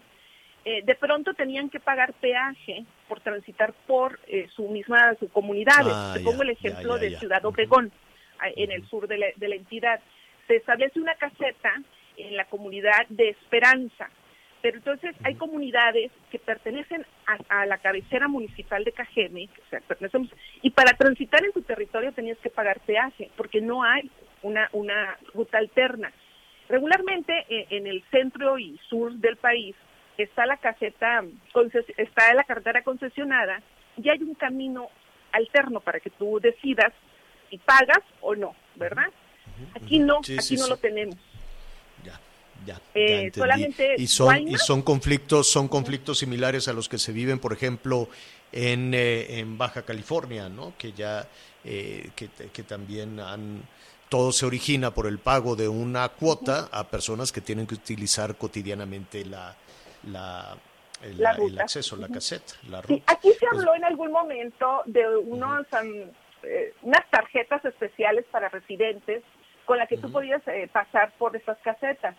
[0.65, 5.91] eh, de pronto tenían que pagar peaje por transitar por eh, su misma su comunidades.
[5.93, 8.53] Ah, Te pongo ya, el ejemplo ya, ya, de Ciudad Obregón, uh -huh.
[8.55, 9.99] en el sur de la, de la, entidad.
[10.47, 11.73] se establece una caseta
[12.15, 14.09] en la comunidad de Esperanza.
[14.63, 17.05] Pero entonces hay comunidades que pertenecen
[17.49, 19.81] a, la cabecera municipal de Cajeme, o sea,
[20.61, 24.09] y para transitar en tu territorio tenías que pagar peaje, porque no hay
[24.41, 26.13] una, una ruta alterna.
[26.69, 29.75] Regularmente eh, en el centro y sur del país
[30.17, 31.25] está la caseta,
[31.97, 33.61] está la carretera concesionada
[33.97, 34.87] y hay un camino
[35.33, 36.93] alterno para que tú decidas
[37.49, 39.07] si pagas o no, ¿verdad?
[39.75, 41.17] Aquí no, aquí no lo tenemos.
[42.65, 46.97] Ya, ya, eh, solamente y son y son conflictos, son conflictos similares a los que
[46.97, 48.07] se viven, por ejemplo,
[48.51, 50.73] en, eh, en Baja California, ¿no?
[50.77, 51.27] Que ya
[51.63, 53.63] eh, que, que también han
[54.13, 58.35] todo se origina por el pago de una cuota a personas que tienen que utilizar
[58.35, 59.55] cotidianamente la,
[60.03, 60.55] la,
[61.01, 63.03] el, acceso, la caseta, la ruta.
[63.07, 65.65] aquí se habló en algún momento de unos,
[66.43, 69.23] eh, unas tarjetas especiales para residentes
[69.65, 72.15] con las que tú podías eh, pasar por esas casetas,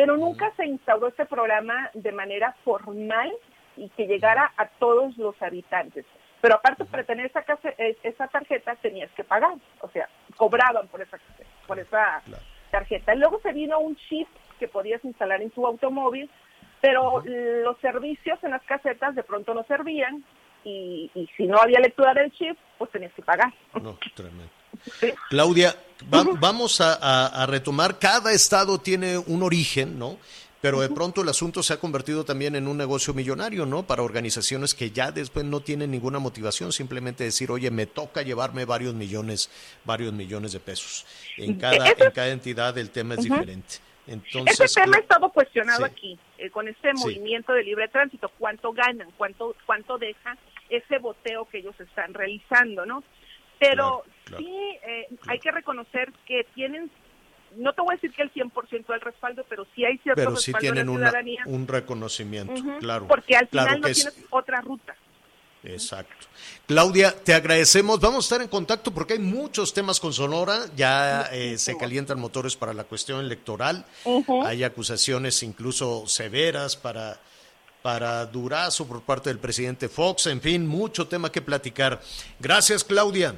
[0.00, 3.30] pero nunca se instauró este programa de manera formal
[3.76, 6.06] y que llegara a todos los habitantes.
[6.40, 7.44] Pero aparte, para tener esa,
[7.76, 10.08] eh, esa tarjeta tenías que pagar, o sea,
[10.38, 11.18] cobraban por esa,
[11.66, 12.22] por esa
[12.70, 13.14] tarjeta.
[13.14, 14.26] Luego se vino un chip
[14.58, 16.30] que podías instalar en tu automóvil
[16.80, 20.24] pero los servicios en las casetas de pronto no servían
[20.64, 23.52] y, si no había lectura del chip, pues tenías que pagar.
[23.82, 24.50] No, tremendo.
[25.28, 25.74] Claudia,
[26.08, 30.18] vamos a, retomar, cada estado tiene un origen, ¿no?
[30.60, 33.86] Pero de pronto el asunto se ha convertido también en un negocio millonario, ¿no?
[33.86, 38.66] Para organizaciones que ya después no tienen ninguna motivación, simplemente decir, oye, me toca llevarme
[38.66, 39.50] varios millones,
[39.84, 41.06] varios millones de pesos.
[41.38, 43.76] En cada, en cada entidad el tema es diferente.
[44.06, 48.72] Entonces, Ese tema ha estado cuestionado aquí, eh, con este movimiento de libre tránsito, cuánto
[48.72, 50.36] ganan, cuánto, cuánto deja
[50.68, 53.02] ese boteo que ellos están realizando, ¿no?
[53.60, 54.02] Pero
[54.36, 56.90] sí eh, hay que reconocer que tienen,
[57.56, 60.36] no te voy a decir que el 100% del respaldo, pero sí hay cierto pero
[60.36, 63.06] sí tienen un reconocimiento, claro.
[63.06, 64.96] Porque al final no tienes otra ruta.
[65.62, 66.26] Exacto.
[66.66, 68.00] Claudia, te agradecemos.
[68.00, 70.66] Vamos a estar en contacto porque hay muchos temas con Sonora.
[70.74, 73.84] Ya eh, se calientan motores para la cuestión electoral.
[74.44, 77.20] Hay acusaciones incluso severas para,
[77.82, 80.28] para Durazo por parte del presidente Fox.
[80.28, 82.00] En fin, mucho tema que platicar.
[82.38, 83.34] Gracias, Claudia.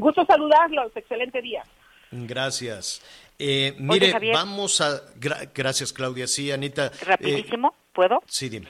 [0.00, 0.90] Gusto saludarlos.
[0.96, 1.62] Excelente día.
[2.10, 3.02] Gracias.
[3.38, 5.00] Eh, mire, vamos a.
[5.54, 6.26] gracias, Claudia.
[6.26, 6.90] Sí, Anita.
[7.06, 8.22] Rapidísimo, ¿puedo?
[8.26, 8.68] Sí, dime.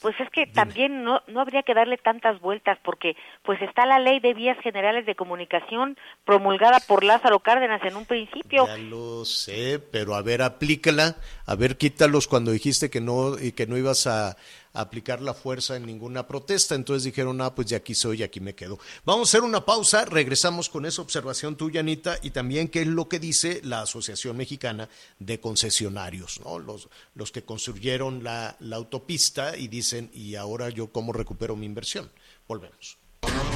[0.00, 3.98] Pues es que también no, no habría que darle tantas vueltas porque pues está la
[3.98, 8.66] ley de vías generales de comunicación promulgada por Lázaro Cárdenas en un principio.
[8.66, 13.52] Ya lo sé, pero a ver, aplícala, a ver, quítalos cuando dijiste que no y
[13.52, 14.36] que no ibas a,
[14.74, 16.74] aplicar la fuerza en ninguna protesta.
[16.74, 18.78] Entonces dijeron, ah, pues ya aquí soy, aquí me quedo.
[19.04, 22.86] Vamos a hacer una pausa, regresamos con esa observación tuya, Anita, y también qué es
[22.86, 26.58] lo que dice la Asociación Mexicana de Concesionarios, ¿no?
[26.58, 31.66] Los, los que construyeron la, la autopista y dicen, ¿y ahora yo cómo recupero mi
[31.66, 32.10] inversión?
[32.46, 32.98] Volvemos.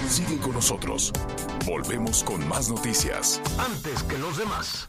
[0.09, 1.13] Sigue con nosotros.
[1.67, 3.43] Volvemos con más noticias.
[3.59, 4.89] Antes que los demás.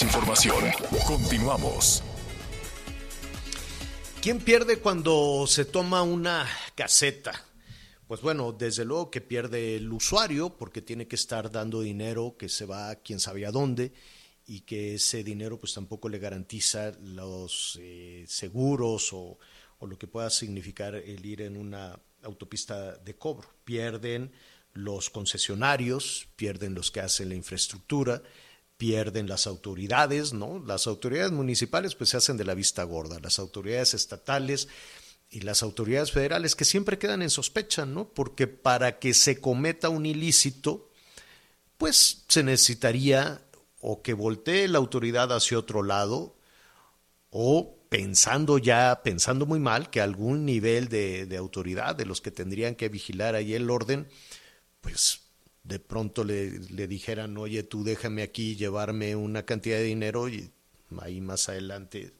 [0.00, 0.64] Información.
[1.06, 2.02] Continuamos.
[4.20, 7.32] ¿Quién pierde cuando se toma una caseta?
[8.06, 12.48] Pues bueno, desde luego que pierde el usuario porque tiene que estar dando dinero que
[12.48, 13.92] se va a quién sabe a dónde
[14.46, 19.38] y que ese dinero pues tampoco le garantiza los eh, seguros o
[19.80, 23.48] lo que pueda significar el ir en una autopista de cobro.
[23.64, 24.30] Pierden
[24.72, 28.22] los concesionarios, pierden los que hacen la infraestructura,
[28.82, 30.60] pierden las autoridades, ¿no?
[30.66, 34.66] Las autoridades municipales pues se hacen de la vista gorda, las autoridades estatales
[35.30, 38.08] y las autoridades federales que siempre quedan en sospecha, ¿no?
[38.08, 40.90] Porque para que se cometa un ilícito,
[41.78, 43.40] pues se necesitaría
[43.80, 46.34] o que voltee la autoridad hacia otro lado
[47.30, 52.32] o pensando ya, pensando muy mal, que algún nivel de, de autoridad de los que
[52.32, 54.08] tendrían que vigilar ahí el orden,
[54.80, 55.21] pues
[55.64, 60.50] de pronto le, le dijeran, oye, tú déjame aquí llevarme una cantidad de dinero y
[61.00, 62.12] ahí más adelante,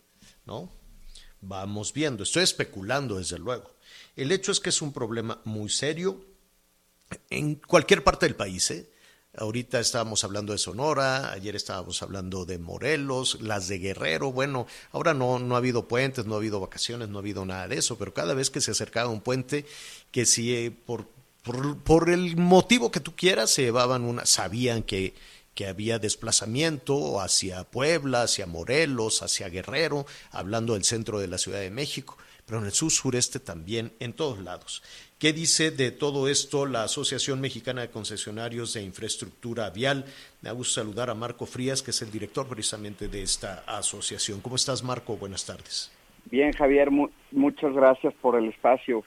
[0.46, 0.70] ¿no?
[1.40, 2.22] Vamos viendo.
[2.22, 3.70] Estoy especulando, desde luego.
[4.16, 6.24] El hecho es que es un problema muy serio.
[7.28, 8.70] en cualquier parte del país.
[8.70, 8.88] ¿eh?
[9.36, 14.32] Ahorita estábamos hablando de Sonora, ayer estábamos hablando de Morelos, las de Guerrero.
[14.32, 17.68] Bueno, ahora no, no ha habido puentes, no ha habido vacaciones, no ha habido nada
[17.68, 19.66] de eso, pero cada vez que se acercaba un puente,
[20.10, 21.06] que si eh, por,
[21.42, 25.14] por, el motivo que tú quieras se llevaban una, sabían que,
[25.54, 31.60] que había desplazamiento hacia Puebla, hacia Morelos, hacia Guerrero, hablando del centro de la Ciudad
[31.60, 34.82] de México, pero en el sur sureste también, en todos lados.
[35.18, 40.04] ¿Qué dice de todo esto la Asociación Mexicana de Concesionarios de Infraestructura Vial?
[40.40, 44.40] Me ha gusto saludar a Marco Frías, que es el director precisamente de esta asociación.
[44.40, 45.16] ¿Cómo estás, Marco?
[45.16, 45.92] Buenas tardes.
[46.30, 49.04] Bien, Javier, mu muchas gracias por el espacio.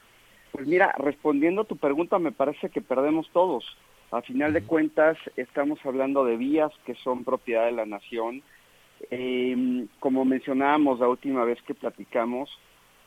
[0.56, 3.76] Pues mira, respondiendo a tu pregunta, me parece que perdemos todos.
[4.10, 8.42] A final de cuentas, estamos hablando de vías que son propiedad de la nación.
[9.10, 12.58] Eh, como mencionábamos la última vez que platicamos,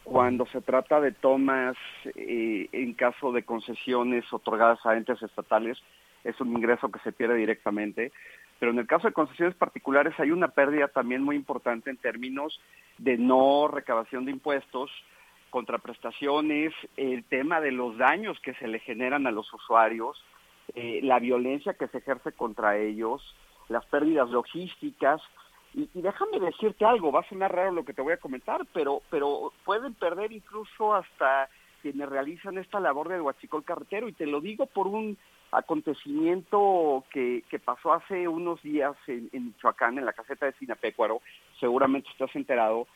[0.04, 1.76] cuando se trata de tomas
[2.16, 5.80] eh, en caso de concesiones otorgadas a entes estatales,
[6.24, 8.12] es un ingreso que se pierde directamente.
[8.60, 12.62] Pero en el caso de concesiones particulares hay una pérdida también muy importante en términos
[13.00, 14.92] de no recabación de impuestos,
[15.50, 20.24] contraprestaciones, el tema de los daños que se le generan a los usuarios,
[20.76, 23.36] eh, la violencia que se ejerce contra ellos,
[23.68, 25.22] las pérdidas logísticas,
[25.74, 29.02] y, déjame decirte algo, va a sonar raro lo que te voy a comentar, pero,
[29.10, 31.50] pero pueden perder incluso hasta
[31.82, 35.18] quienes realizan esta labor de huachicol carretero, y te lo digo por un
[35.52, 41.22] acontecimiento que, que pasó hace unos días en, Michoacán, en la caseta de Sinapecuaro,
[41.60, 42.88] seguramente estás enterado,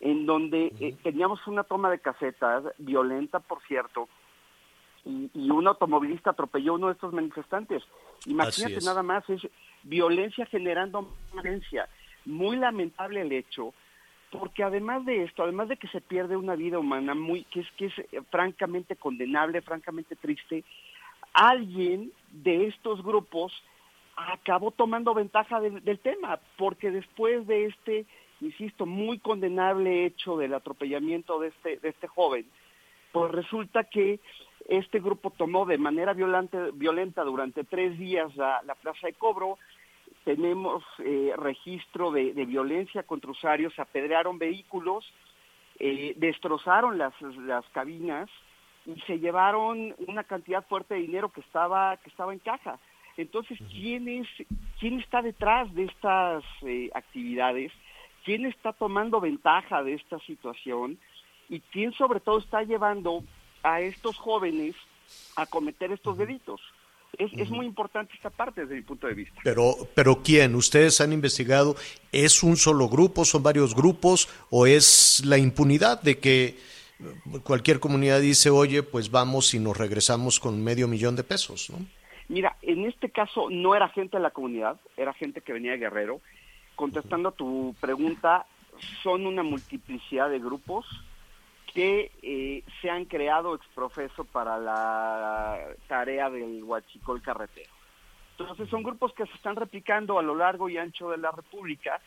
[0.00, 4.08] en donde eh, teníamos una toma de casetas, violenta por cierto,
[5.04, 7.82] y, y, un automovilista atropelló a uno de estos manifestantes.
[8.26, 9.42] Imagínate nada más, es
[9.82, 11.88] violencia generando violencia.
[12.24, 13.74] Muy lamentable el hecho,
[14.30, 17.70] porque además de esto, además de que se pierde una vida humana muy que es
[17.76, 20.64] que es eh, francamente condenable, francamente triste,
[21.34, 23.52] alguien de estos grupos
[24.16, 28.06] acabó tomando ventaja del tema, porque después de este,
[28.44, 32.46] insisto, muy condenable hecho del atropellamiento de este de este joven,
[33.12, 34.20] pues resulta que
[34.68, 39.58] este grupo tomó de manera violenta, violenta durante tres días la plaza de cobro,
[40.24, 45.04] tenemos eh, registro de, violencia contra usuarios, apedrearon vehículos,
[45.78, 48.28] eh, destrozaron las, las cabinas
[48.86, 52.78] y se llevaron una cantidad fuerte de dinero que estaba, que estaba en caja.
[53.16, 54.26] Entonces, ¿quién, es,
[54.80, 57.70] quién está detrás de estas eh, actividades?
[58.24, 60.98] ¿Quién está tomando ventaja de esta situación?
[61.48, 63.22] ¿Y quién sobre todo está llevando
[63.62, 64.74] a estos jóvenes
[65.36, 66.60] a cometer estos delitos?
[67.18, 69.40] Es, es, muy importante esta parte desde mi punto de vista.
[69.44, 70.56] Pero, pero ¿quién?
[70.56, 71.76] ¿Ustedes han investigado?
[72.10, 73.24] ¿Es un solo grupo?
[73.24, 74.28] ¿Son varios grupos?
[74.50, 76.56] ¿O es la impunidad de que
[77.44, 81.70] cualquier comunidad dice, oye, pues vamos y nos regresamos con medio millón de pesos?
[81.70, 81.86] ¿no?
[82.28, 85.78] Mira, en este caso no era gente de la comunidad, era gente que venía de
[85.78, 86.20] Guerrero.
[86.76, 88.46] Contestando a tu pregunta,
[89.02, 90.86] son una multiplicidad de grupos
[91.72, 95.58] que eh, se han creado exprofeso para la
[95.88, 97.70] tarea del huachicol carretero.
[98.38, 102.00] Entonces son grupos que se están replicando a lo largo y ancho de la República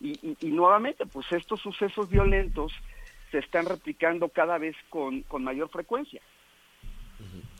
[0.00, 2.72] y, nuevamente pues estos sucesos violentos
[3.30, 6.20] se están replicando cada vez con, con mayor frecuencia.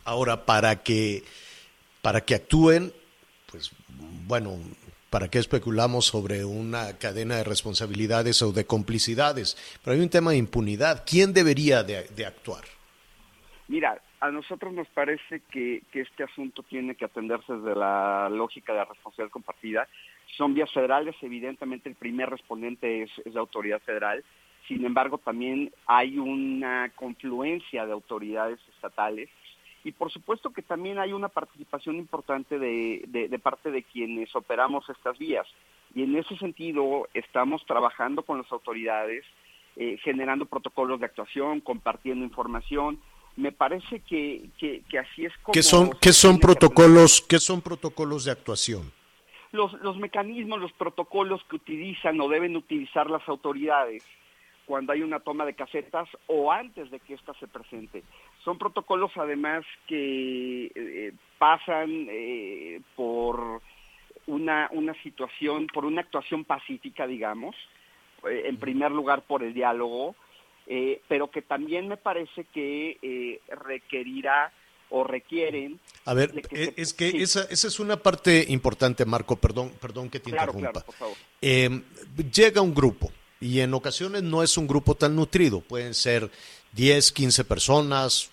[0.04, 1.24] Ahora, para que,
[2.02, 2.92] para que actúen,
[3.50, 3.70] pues
[4.26, 4.58] bueno,
[5.14, 9.54] ¿Para qué especulamos sobre una cadena de responsabilidades o de complicidades?
[9.84, 11.04] Pero hay un tema de impunidad.
[11.08, 12.64] ¿Quién debería de, actuar?
[13.68, 18.78] Mira, a nosotros nos parece que, este asunto tiene que atenderse desde la lógica de
[18.78, 19.88] la responsabilidad compartida.
[20.36, 24.24] Son vías federales, evidentemente el primer respondente es, es la autoridad federal.
[24.66, 29.30] Sin embargo, también hay una confluencia de autoridades estatales
[29.84, 34.88] y por supuesto que también hay una participación importante de, de, parte de quienes operamos
[34.88, 35.46] estas vías.
[35.94, 39.24] Y en ese sentido estamos trabajando con las autoridades,
[39.76, 42.98] eh, generando protocolos de actuación, compartiendo información.
[43.36, 45.52] Me parece que, que, así es como...
[45.52, 48.90] ¿Qué son, ¿qué son protocolos, ¿qué son protocolos de actuación?
[49.52, 54.02] Los, los mecanismos, los protocolos que utilizan o deben utilizar las autoridades
[54.66, 58.02] cuando hay una toma de casetas o antes de que ésta se presente.
[58.44, 63.62] Son protocolos además que eh, pasan eh, por
[64.26, 67.56] una, una situación, por una actuación pacífica, digamos,
[68.28, 70.14] eh, en primer lugar por el diálogo,
[71.08, 74.50] pero que también me parece que requerirá
[74.88, 75.78] o requieren.
[76.06, 80.30] A ver, es que esa, esa es una parte importante, Marco, perdón, perdón que te
[80.30, 80.82] interrumpa.
[82.32, 86.30] llega un grupo y en ocasiones no es un grupo tan nutrido, pueden ser
[86.72, 88.30] 10, 15 personas,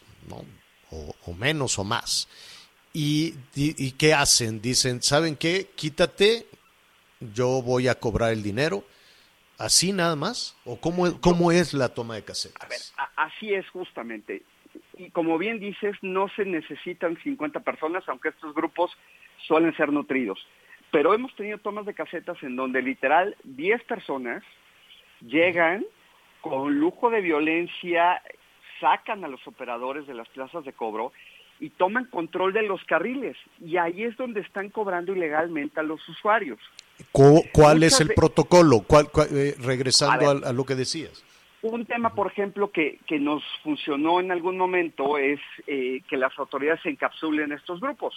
[0.90, 2.28] o, menos o más.
[2.94, 4.62] y, y, ¿qué hacen?
[4.62, 5.70] Dicen, ¿saben qué?
[5.76, 6.46] Quítate,
[7.34, 8.84] yo voy a cobrar el dinero.
[9.62, 10.58] ¿Así nada más?
[10.66, 12.64] ¿O cómo, cómo es la toma de casetas?
[12.64, 12.80] A ver,
[13.16, 14.42] así es justamente.
[14.98, 18.90] Y como bien dices, no se necesitan 50 personas, aunque estos grupos
[19.46, 20.40] suelen ser nutridos.
[20.90, 24.44] Pero hemos tenido tomas de casetas en donde literal 10 personas
[25.22, 25.86] llegan
[26.42, 28.20] con lujo de violencia,
[28.82, 31.14] sacan a los operadores de las plazas de cobro
[31.62, 33.38] y toman control de los carriles.
[33.64, 36.60] Y ahí es donde están cobrando ilegalmente a los usuarios.
[37.14, 38.82] ¿Cu- ¿Cuál es el protocolo?
[38.86, 40.44] ¿Cuál- cuál- eh, regresando A ver.
[40.44, 41.24] a, a lo que decías.
[41.62, 46.38] Un tema, por ejemplo, que, que nos funcionó en algún momento es eh, que las
[46.40, 48.16] autoridades encapsulen estos grupos.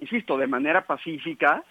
[0.00, 1.62] Insisto, de manera pacífica,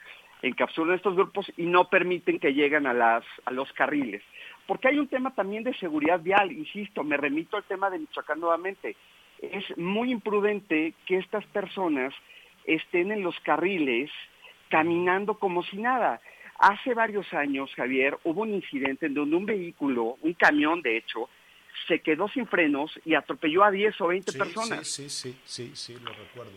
[0.43, 4.21] encapsulan estos grupos y no permiten que lleguen a, las, a los carriles.
[4.67, 8.39] Porque hay un tema también de seguridad vial, insisto, me remito al tema de Michoacán
[8.39, 8.95] nuevamente.
[9.41, 12.13] Es muy imprudente que estas personas
[12.65, 14.11] estén en los carriles
[14.69, 16.19] caminando como si nada.
[16.59, 21.29] Hace varios años, Javier, hubo un incidente en donde un vehículo, un camión de hecho,
[21.87, 24.87] se quedó sin frenos y atropelló a 10 o 20 Sí, personas.
[24.87, 26.51] Sí, sí, sí, sí, sí, lo recuerdo.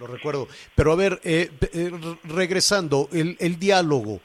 [0.00, 0.48] Lo recuerdo.
[0.74, 4.20] Pero a ver, eh, eh, re- regresando, el, el diálogo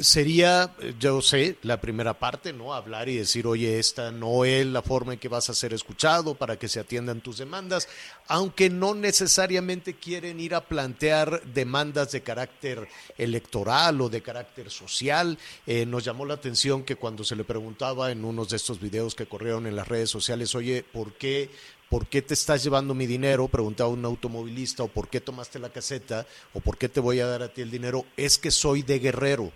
[0.00, 2.74] sería, yo sé, la primera parte, ¿no?
[2.74, 6.34] Hablar y decir, oye, esta no es la forma en que vas a ser escuchado
[6.34, 7.88] para que se atiendan tus demandas,
[8.28, 12.88] aunque no necesariamente quieren ir a plantear demandas de carácter
[13.18, 15.38] electoral o de carácter social.
[15.66, 19.14] Eh, nos llamó la atención que cuando se le preguntaba en unos de estos videos
[19.14, 21.50] que corrieron en las redes sociales, oye, ¿por qué?
[21.88, 23.46] ¿Por qué te estás llevando mi dinero?
[23.46, 26.26] Preguntaba un automovilista, o ¿por qué tomaste la caseta?
[26.52, 28.04] ¿O por qué te voy a dar a ti el dinero?
[28.16, 29.52] Es que soy de guerrero.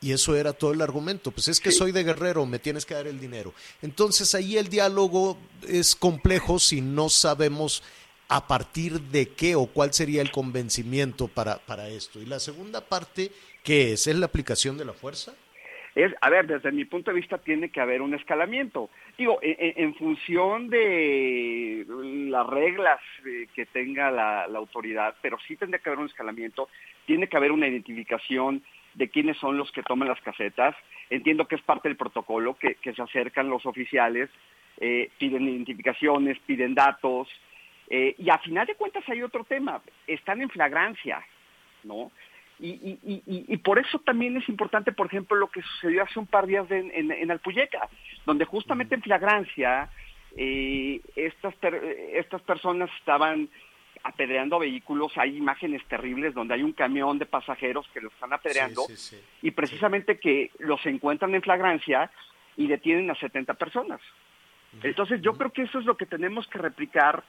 [0.00, 1.30] Y eso era todo el argumento.
[1.30, 3.52] Pues es que soy de guerrero, me tienes que dar el dinero.
[3.82, 7.82] Entonces ahí el diálogo es complejo si no sabemos
[8.28, 12.20] a partir de qué o cuál sería el convencimiento para, para esto.
[12.20, 14.06] Y la segunda parte, ¿qué es?
[14.06, 15.34] ¿Es la aplicación de la fuerza?
[15.98, 18.88] Es, a ver, desde mi punto de vista tiene que haber un escalamiento.
[19.18, 21.84] Digo, en, en- en función de
[22.30, 26.68] las reglas eh, que tenga la, autoridad, pero sí tendría que haber un escalamiento,
[27.04, 28.62] tiene que haber una identificación
[28.94, 30.76] de quiénes son los que toman las casetas.
[31.10, 34.30] Entiendo que es parte del protocolo, que, que se acercan los oficiales,
[34.78, 37.26] eh, piden identificaciones, piden datos,
[37.90, 41.24] eh, y a final de cuentas hay otro tema, están en flagrancia,
[41.82, 42.12] ¿no?
[42.60, 42.70] Y,
[43.04, 46.44] y, y, por eso también es importante, por ejemplo, lo que sucedió hace un par
[46.46, 47.88] de días en, en, en Alpuyeca,
[48.26, 49.88] donde justamente en flagrancia
[50.36, 51.82] eh, estas, per-
[52.14, 53.48] estas personas estaban
[54.02, 58.82] apedreando vehículos, hay imágenes terribles donde hay un camión de pasajeros que lo están apedreando
[58.88, 59.22] Sí, sí, sí.
[59.42, 62.10] y precisamente que los encuentran en flagrancia
[62.56, 64.00] y detienen a 70 personas.
[64.82, 67.22] Entonces yo creo que eso es lo que tenemos que replicar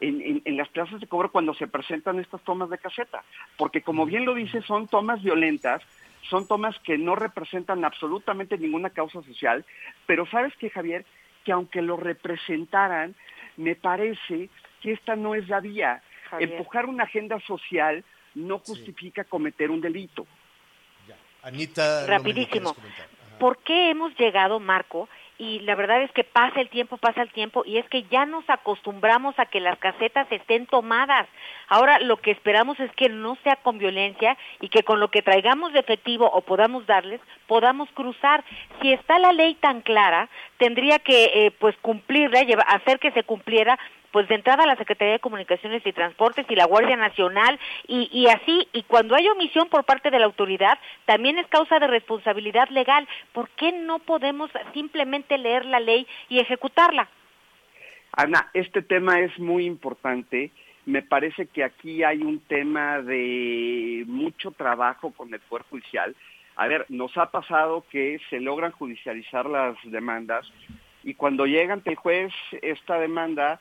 [0.00, 3.22] en, en- en las plazas de cobro cuando se presentan estas tomas de caseta,
[3.56, 5.82] porque como bien lo dice, son tomas violentas,
[6.28, 9.64] son tomas que no representan absolutamente ninguna causa social,
[10.06, 11.04] pero sabes que Javier,
[11.44, 13.14] que aunque lo representaran,
[13.56, 14.50] me parece
[14.82, 16.02] que esta no es la vía.
[16.30, 16.50] Javier.
[16.52, 20.26] Empujar una agenda social no justifica cometer un delito.
[21.42, 22.06] Anita.
[22.06, 22.74] Rapidísimo.
[23.38, 25.08] ¿Por qué hemos llegado, Marco?
[25.38, 28.26] Y la verdad es que pasa el tiempo, pasa el tiempo, y es que ya
[28.26, 31.28] nos acostumbramos a que las casetas estén tomadas.
[31.68, 35.22] Ahora lo que esperamos es que no sea con violencia y que con lo que
[35.22, 38.42] traigamos de efectivo o podamos darles, podamos cruzar.
[38.82, 43.78] Si está la ley tan clara, tendría que eh, pues cumplirla, hacer que se cumpliera
[44.12, 48.28] pues de entrada la Secretaría de Comunicaciones y Transportes y la Guardia Nacional y, y
[48.28, 52.68] así, y cuando hay omisión por parte de la autoridad, también es causa de responsabilidad
[52.70, 53.06] legal.
[53.32, 57.08] ¿Por qué no podemos simplemente leer la ley y ejecutarla?
[58.12, 60.50] Ana, este tema es muy importante.
[60.86, 66.16] Me parece que aquí hay un tema de mucho trabajo con el Poder Judicial.
[66.56, 70.50] A ver, nos ha pasado que se logran judicializar las demandas
[71.04, 72.32] y cuando llega ante el juez
[72.62, 73.60] esta demanda,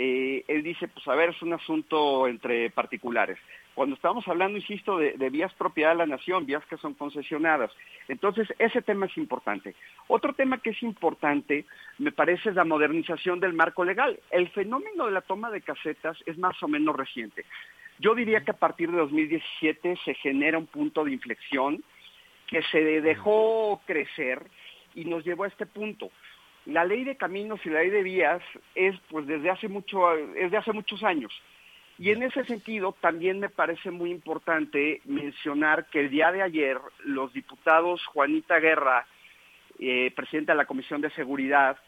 [0.00, 3.36] eh, él dice, pues a ver, es un asunto entre particulares.
[3.74, 7.72] Cuando estamos hablando, insisto, de, de vías propiedad de la nación, vías que son concesionadas.
[8.06, 9.74] Entonces, ese tema es importante.
[10.06, 11.64] Otro tema que es importante,
[11.98, 14.20] me parece, es la modernización del marco legal.
[14.30, 17.44] El fenómeno de la toma de casetas es más o menos reciente.
[17.98, 21.82] Yo diría que a partir de 2017 se genera un punto de inflexión
[22.46, 24.46] que se dejó crecer
[24.94, 26.12] y nos llevó a este punto.
[26.68, 28.42] La ley de caminos y la ley de vías
[28.74, 31.32] es pues desde hace mucho es de hace muchos años.
[31.98, 36.78] Y en ese sentido también me parece muy importante mencionar que el día de ayer
[37.04, 39.06] los diputados Juanita Guerra,
[39.78, 41.78] eh, presidenta de la Comisión de Seguridad,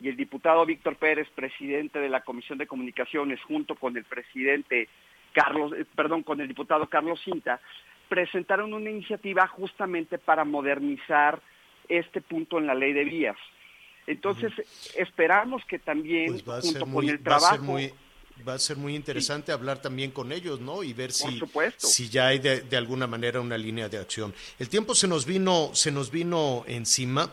[0.00, 4.88] y el diputado Víctor Pérez, presidente de la Comisión de Comunicaciones, junto con el presidente
[5.34, 7.60] Carlos, eh, perdón, con el diputado Carlos Cinta,
[8.08, 11.40] presentaron una iniciativa justamente para modernizar
[11.90, 13.36] este punto en la ley de vías.
[14.10, 14.52] Entonces,
[14.96, 17.78] esperamos que también, Pues junto con muy, el trabajo,
[18.46, 20.82] va a ser muy interesante hablar también con ellos, ¿no?
[20.82, 21.40] Y ver si,
[21.76, 24.34] si ya hay de, de alguna manera una línea de acción.
[24.58, 27.30] El tiempo se nos vino, se nos vino encima,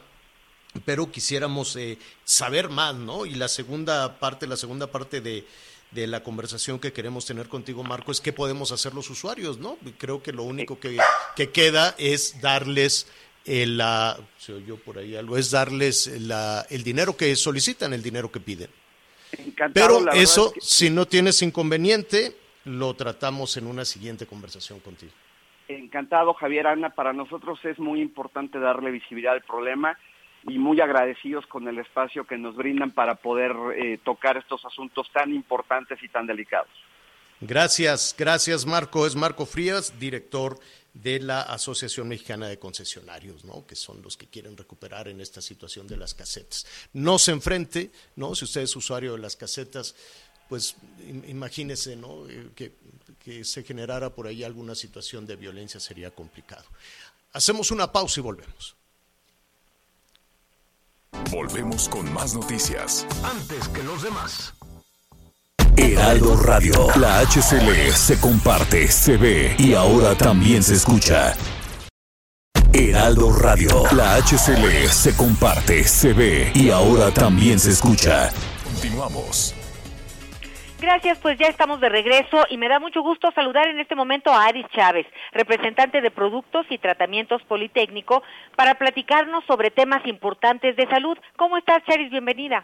[0.86, 3.26] pero quisiéramos eh, saber más, ¿no?
[3.26, 5.48] Y la segunda parte, la segunda parte de,
[5.90, 9.78] de la conversación que queremos tener contigo, Marco, es qué podemos hacer los usuarios, ¿no?
[9.98, 10.98] Creo que lo único que,
[11.36, 13.08] que queda es darles
[13.48, 18.04] el, la, se oyó por ahí algo, es darles la, el dinero que solicitan, el
[18.04, 18.70] dinero que piden.
[19.38, 22.36] encantado, Pero eso, es que- si no tienes inconveniente,
[22.66, 25.12] lo tratamos en una siguiente conversación contigo.
[25.70, 26.89] Encantado, Javier Ana.
[26.91, 29.98] Para nosotros es muy importante darle visibilidad al problema
[30.48, 35.08] y muy agradecidos con el espacio que nos brindan para poder eh, tocar estos asuntos
[35.12, 36.70] tan importantes y tan delicados.
[37.41, 39.06] Gracias, gracias Marco.
[39.06, 40.58] Es Marco Frías, director
[41.04, 43.66] de la Asociación Mexicana de Concesionarios, ¿no?
[43.68, 46.66] que son los que quieren recuperar en esta situación de las casetas.
[46.93, 48.34] No se enfrente, ¿no?
[48.36, 49.93] si usted es usuario de las casetas,
[50.50, 52.28] pues im- imagínese ¿no?
[52.30, 52.74] Eh, que,
[53.24, 56.66] que se generara por ahí alguna situación de violencia, sería complicado.
[57.34, 58.76] Hacemos una pausa y volvemos.
[61.32, 63.06] Volvemos con más noticias.
[63.24, 64.54] Antes que los demás.
[65.78, 66.88] Heraldo Radio.
[67.00, 71.36] La HCL se comparte, se ve y ahora también se escucha.
[72.74, 73.84] Heraldo Radio.
[73.96, 78.32] La HCL se comparte, se ve y ahora también se escucha.
[78.64, 79.54] Continuamos.
[80.82, 84.32] Gracias, pues ya estamos de regreso y me da mucho gusto saludar en este momento
[84.32, 88.24] a Aris Chávez, representante de Productos y Tratamientos Politécnico,
[88.56, 91.18] para platicarnos sobre temas importantes de salud.
[91.36, 92.10] ¿Cómo estás, Charis?
[92.10, 92.64] Bienvenida.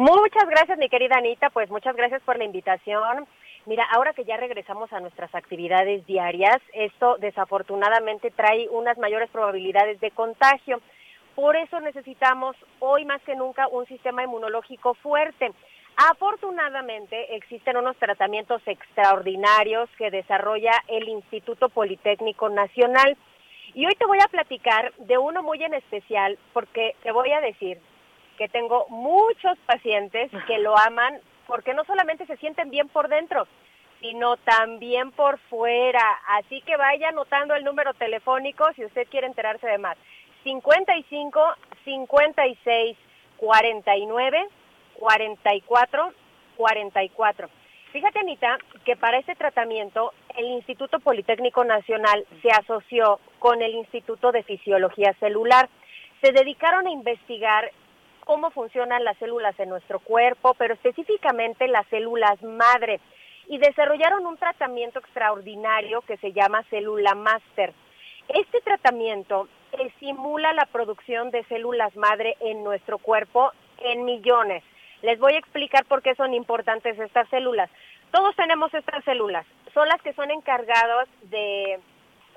[0.00, 1.50] Muchas gracias, mi querida Anita.
[1.50, 3.26] Pues muchas gracias por la invitación.
[3.66, 10.00] Mira, ahora que ya regresamos a nuestras actividades diarias, esto desafortunadamente trae unas mayores probabilidades
[10.00, 10.80] de contagio.
[11.34, 15.52] Por eso necesitamos hoy más que nunca un sistema inmunológico fuerte.
[16.10, 23.18] Afortunadamente existen unos tratamientos extraordinarios que desarrolla el Instituto Politécnico Nacional.
[23.74, 27.42] Y hoy te voy a platicar de uno muy en especial porque te voy a
[27.42, 27.78] decir
[28.40, 33.46] que tengo muchos pacientes que lo aman porque no solamente se sienten bien por dentro,
[34.00, 36.00] sino también por fuera.
[36.26, 39.98] Así que vaya anotando el número telefónico si usted quiere enterarse de más.
[40.42, 41.38] 55
[41.84, 42.96] 56
[43.36, 44.48] 49
[44.94, 46.12] 44
[46.56, 47.48] 44.
[47.92, 54.32] Fíjate, Anita, que para este tratamiento el Instituto Politécnico Nacional se asoció con el Instituto
[54.32, 55.68] de Fisiología Celular.
[56.22, 57.70] Se dedicaron a investigar
[58.30, 63.00] cómo funcionan las células en nuestro cuerpo, pero específicamente las células madre,
[63.48, 67.72] y desarrollaron un tratamiento extraordinario que se llama célula master.
[68.28, 74.62] Este tratamiento estimula la producción de células madre en nuestro cuerpo en millones.
[75.02, 77.68] Les voy a explicar por qué son importantes estas células.
[78.12, 81.80] Todos tenemos estas células, son las que son encargadas de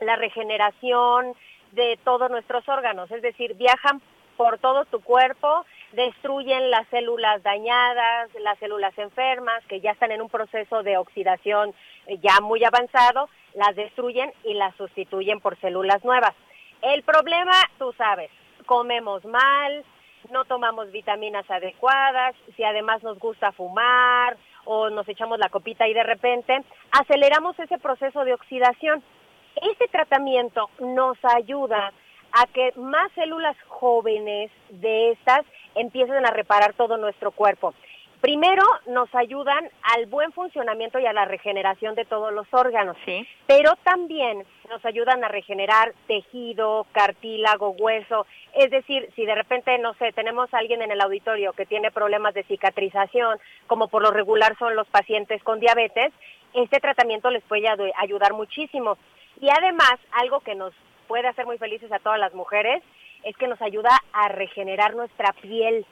[0.02, 1.36] la regeneración
[1.74, 4.02] de todos nuestros órganos, es decir, viajan
[4.38, 10.22] por todo tu cuerpo, destruyen las células dañadas, las células enfermas que ya están en
[10.22, 11.74] un proceso de oxidación
[12.08, 16.34] eh, ya muy avanzado, las destruyen y las sustituyen por células nuevas.
[16.82, 18.32] El problema, tú sabes,
[18.66, 19.86] comemos mal,
[20.32, 24.36] no tomamos vitaminas adecuadas, si además nos gusta fumar
[24.66, 29.04] o nos echamos la copita y de repente aceleramos ese proceso de oxidación.
[29.62, 31.94] Este tratamiento nos ayuda
[32.34, 35.46] a que más células jóvenes de estas
[35.76, 37.74] empiecen a reparar todo nuestro cuerpo.
[38.22, 43.28] Primero, nos ayudan al buen funcionamiento y a la regeneración de todos los órganos, Sí.
[43.48, 48.26] pero también nos ayudan a regenerar tejido, cartílago, hueso.
[48.54, 51.92] Es decir, si de repente, no sé, tenemos a alguien en el auditorio que tiene
[51.92, 56.14] problemas de cicatrización, como por lo regular son los pacientes con diabetes,
[56.54, 57.68] este tratamiento les puede
[57.98, 58.98] ayudar muchísimo.
[59.42, 60.74] Y además, algo que nos
[61.10, 62.82] puede hacer muy felices a todas las mujeres
[63.24, 65.86] es que nos ayuda a regenerar nuestra piel.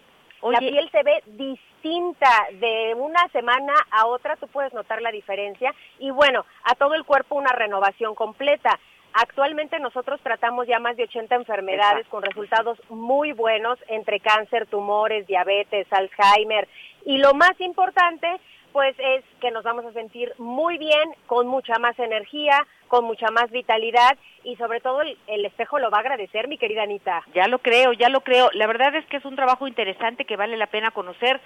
[0.43, 5.73] La piel se ve distinta de una semana a otra, tú puedes notar la diferencia.
[5.99, 8.79] Y bueno, a todo el cuerpo una renovación completa.
[9.13, 15.27] Actualmente nosotros tratamos ya más de 80 enfermedades con resultados muy buenos entre cáncer, tumores,
[15.27, 16.67] diabetes, Alzheimer.
[17.05, 18.27] Y lo más importante,
[18.71, 23.31] pues es que nos vamos a sentir muy bien, con mucha más energía, con mucha
[23.31, 27.23] más vitalidad y sobre todo el, el, espejo lo va a agradecer, mi querida Anita.
[27.33, 28.49] Ya lo creo, ya lo creo.
[28.53, 31.39] La verdad es que es un trabajo interesante que vale la pena conocer.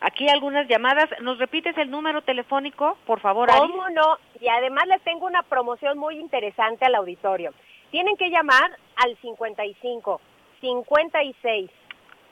[0.00, 1.08] Aquí algunas llamadas.
[1.20, 3.48] ¿Nos repites el número telefónico, por favor?
[3.56, 4.18] ¿Cómo no?
[4.40, 7.52] Y además les tengo una promoción muy interesante al auditorio.
[7.90, 10.20] Tienen que llamar al 55
[10.60, 11.70] 56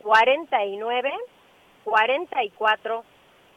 [0.02, 1.12] 49
[1.84, 3.04] 44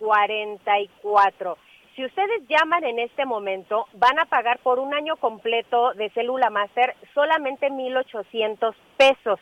[0.03, 1.57] 44.
[1.95, 6.49] Si ustedes llaman en este momento, van a pagar por un año completo de célula
[6.49, 9.39] máster solamente 1.800 pesos.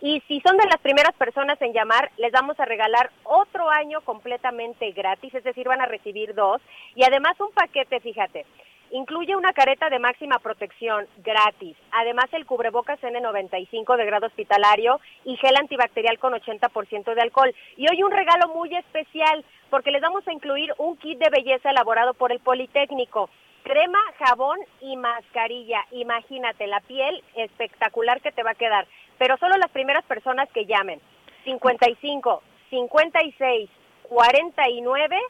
[0.00, 4.00] Y si son de las primeras personas en llamar, les vamos a regalar otro año
[4.00, 6.62] completamente gratis, es decir, van a recibir dos.
[6.94, 8.46] Y además un paquete, fíjate,
[8.92, 15.36] Incluye una careta de máxima protección gratis, además el cubrebocas N95 de grado hospitalario y
[15.36, 17.54] gel antibacterial con 80% de alcohol.
[17.76, 21.70] Y hoy un regalo muy especial porque les vamos a incluir un kit de belleza
[21.70, 23.30] elaborado por el Politécnico.
[23.62, 25.86] Crema, jabón y mascarilla.
[25.92, 28.88] Imagínate la piel espectacular que te va a quedar.
[29.18, 31.00] Pero solo las primeras personas que llamen.
[31.44, 33.70] 55, 56,
[34.08, 35.20] 49,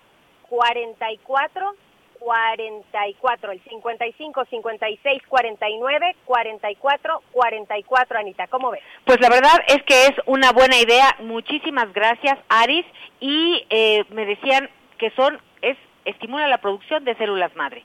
[0.48, 1.74] 44
[2.21, 8.47] 44, el 55, 56, 49, 44, 44, Anita.
[8.47, 8.83] ¿Cómo ves?
[9.05, 11.16] Pues la verdad es que es una buena idea.
[11.21, 12.85] Muchísimas gracias, Aris.
[13.21, 14.68] Y eh, me decían
[14.99, 17.85] que son, es, estimula la producción de células madre.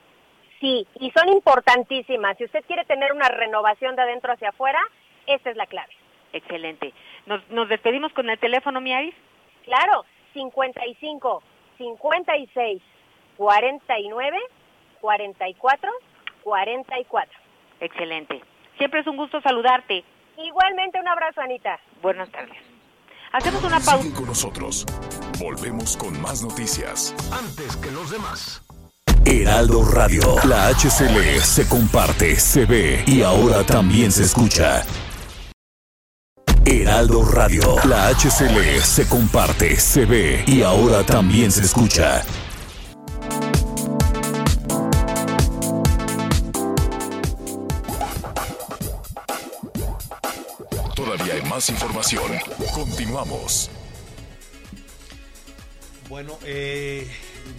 [0.60, 2.36] Sí, y son importantísimas.
[2.36, 4.80] Si usted quiere tener una renovación de adentro hacia afuera,
[5.26, 5.92] esa es la clave.
[6.32, 6.92] Excelente.
[7.24, 9.14] ¿Nos, nos despedimos con el teléfono, mi Aris?
[9.64, 11.42] Claro, 55,
[11.78, 12.82] 56,
[13.36, 14.38] 49
[15.00, 15.90] 44
[16.42, 17.38] 44.
[17.80, 18.42] Excelente.
[18.78, 20.04] Siempre es un gusto saludarte.
[20.36, 21.78] Igualmente un abrazo, Anita.
[22.02, 22.58] Buenas tardes.
[23.32, 24.14] Hacemos una pausa.
[24.14, 24.86] Con nosotros.
[25.40, 27.14] Volvemos con más noticias.
[27.32, 28.62] Antes que los demás.
[29.24, 30.20] Heraldo Radio.
[30.44, 34.84] La HCL se comparte, se ve y ahora también se escucha.
[36.64, 37.76] Heraldo Radio.
[37.88, 42.22] La HCL se comparte, se ve y ahora también se escucha.
[51.56, 52.32] Más información.
[52.74, 53.70] Continuamos.
[56.06, 57.10] Bueno, eh,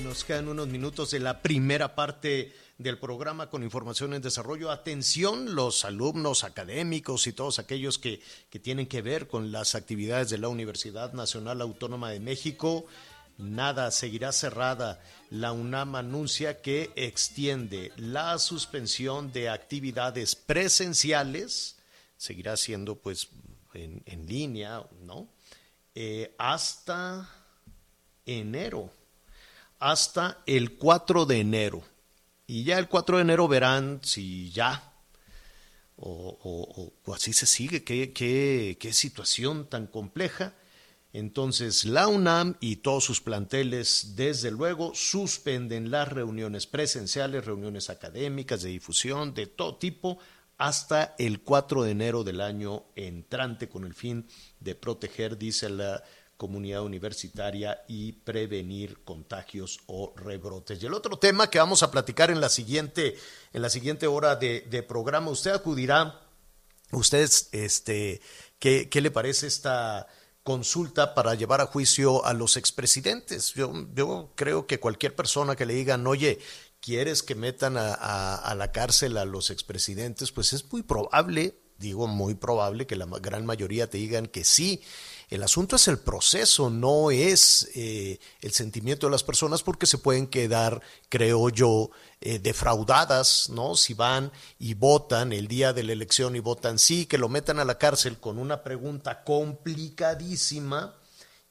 [0.03, 4.69] nos quedan unos minutos de la primera parte del programa con información en desarrollo.
[4.69, 8.21] Atención, los alumnos académicos y todos aquellos que,
[8.51, 12.85] que tienen que ver con las actividades de la Universidad Nacional Autónoma de México.
[13.39, 15.01] Nada, seguirá cerrada.
[15.31, 21.77] La UNAM anuncia que extiende la suspensión de actividades presenciales,
[22.15, 23.29] seguirá siendo pues
[23.73, 25.29] en, línea, ¿no?
[25.95, 27.29] Eh, hasta
[28.25, 28.91] enero,
[29.79, 31.83] hasta el 4 de enero.
[32.45, 34.93] Y ya el 4 de enero verán si ya,
[35.97, 40.53] o así se sigue, qué, qué, qué situación tan compleja.
[41.13, 48.61] Entonces, la UNAM y todos sus planteles, desde luego, suspenden las reuniones presenciales, reuniones académicas,
[48.61, 50.19] de difusión, de todo tipo,
[50.57, 54.27] hasta el 4 de enero del año entrante, con el fin
[54.59, 56.03] de proteger, dice la
[56.35, 60.81] comunidad universitaria, y prevenir contagios o rebrotes.
[60.81, 63.15] Y el otro tema que vamos a platicar en la siguiente,
[63.53, 66.21] en la siguiente hora de, programa, usted acudirá,
[66.91, 68.21] ustedes, este,
[68.59, 70.07] ¿qué, qué le parece esta
[70.47, 73.53] consulta para llevar a juicio a los expresidentes.
[73.53, 76.39] Yo, yo creo que cualquier persona que le digan, oye,
[76.87, 80.31] ¿quieres que metan a, la cárcel a los expresidentes?
[80.31, 84.81] Pues es muy probable, digo muy probable, que la gran mayoría te digan que sí.
[85.29, 89.97] El asunto es el proceso, no es eh, el sentimiento de las personas porque se
[89.97, 91.89] pueden quedar, creo yo,
[92.21, 93.75] eh, defraudadas, ¿no?
[93.75, 97.59] Si van y votan el día de la elección y votan sí, que lo metan
[97.59, 100.95] a la cárcel con una pregunta complicadísima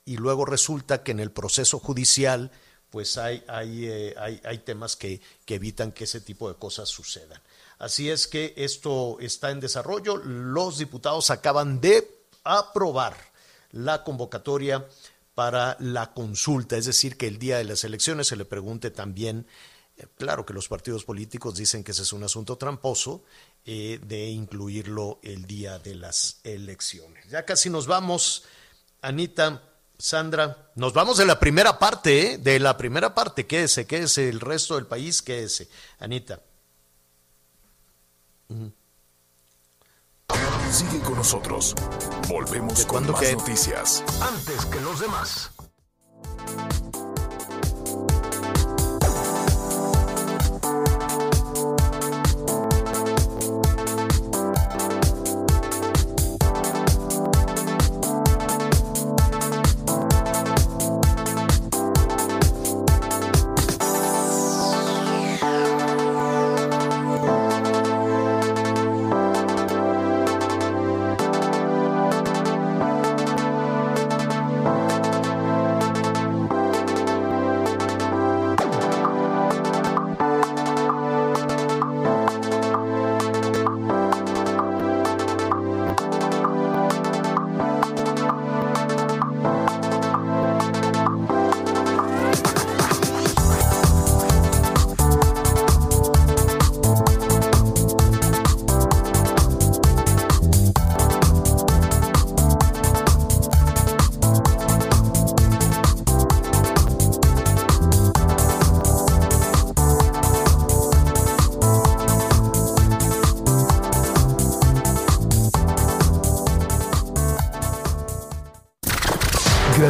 [0.07, 2.53] y luego resulta que en el proceso judicial
[2.91, 7.41] pues hay, eh, hay, hay temas que, que evitan que ese tipo de cosas sucedan.
[7.78, 10.16] Así es que esto está en desarrollo.
[10.16, 13.16] Los diputados acaban de aprobar
[13.72, 14.87] la convocatoria
[15.34, 19.47] para la consulta, es decir, que el día de las elecciones se le pregunte también,
[19.99, 23.22] eh, claro que los partidos políticos dicen que ese es un asunto tramposo,
[23.66, 27.28] eh, de incluirlo el día de las elecciones.
[27.28, 28.45] Ya casi nos vamos,
[29.03, 29.62] Anita,
[29.99, 32.38] Sandra, nos vamos de la primera parte, ¿eh?
[32.38, 35.68] de la primera parte, quédese, quédese el resto del país, quédese,
[35.99, 36.40] Anita.
[38.49, 38.72] Uh -huh.
[40.70, 41.74] Sigue con nosotros.
[42.28, 43.32] Volvemos con más que...
[43.34, 44.05] noticias.
[44.20, 45.51] Antes que los demás.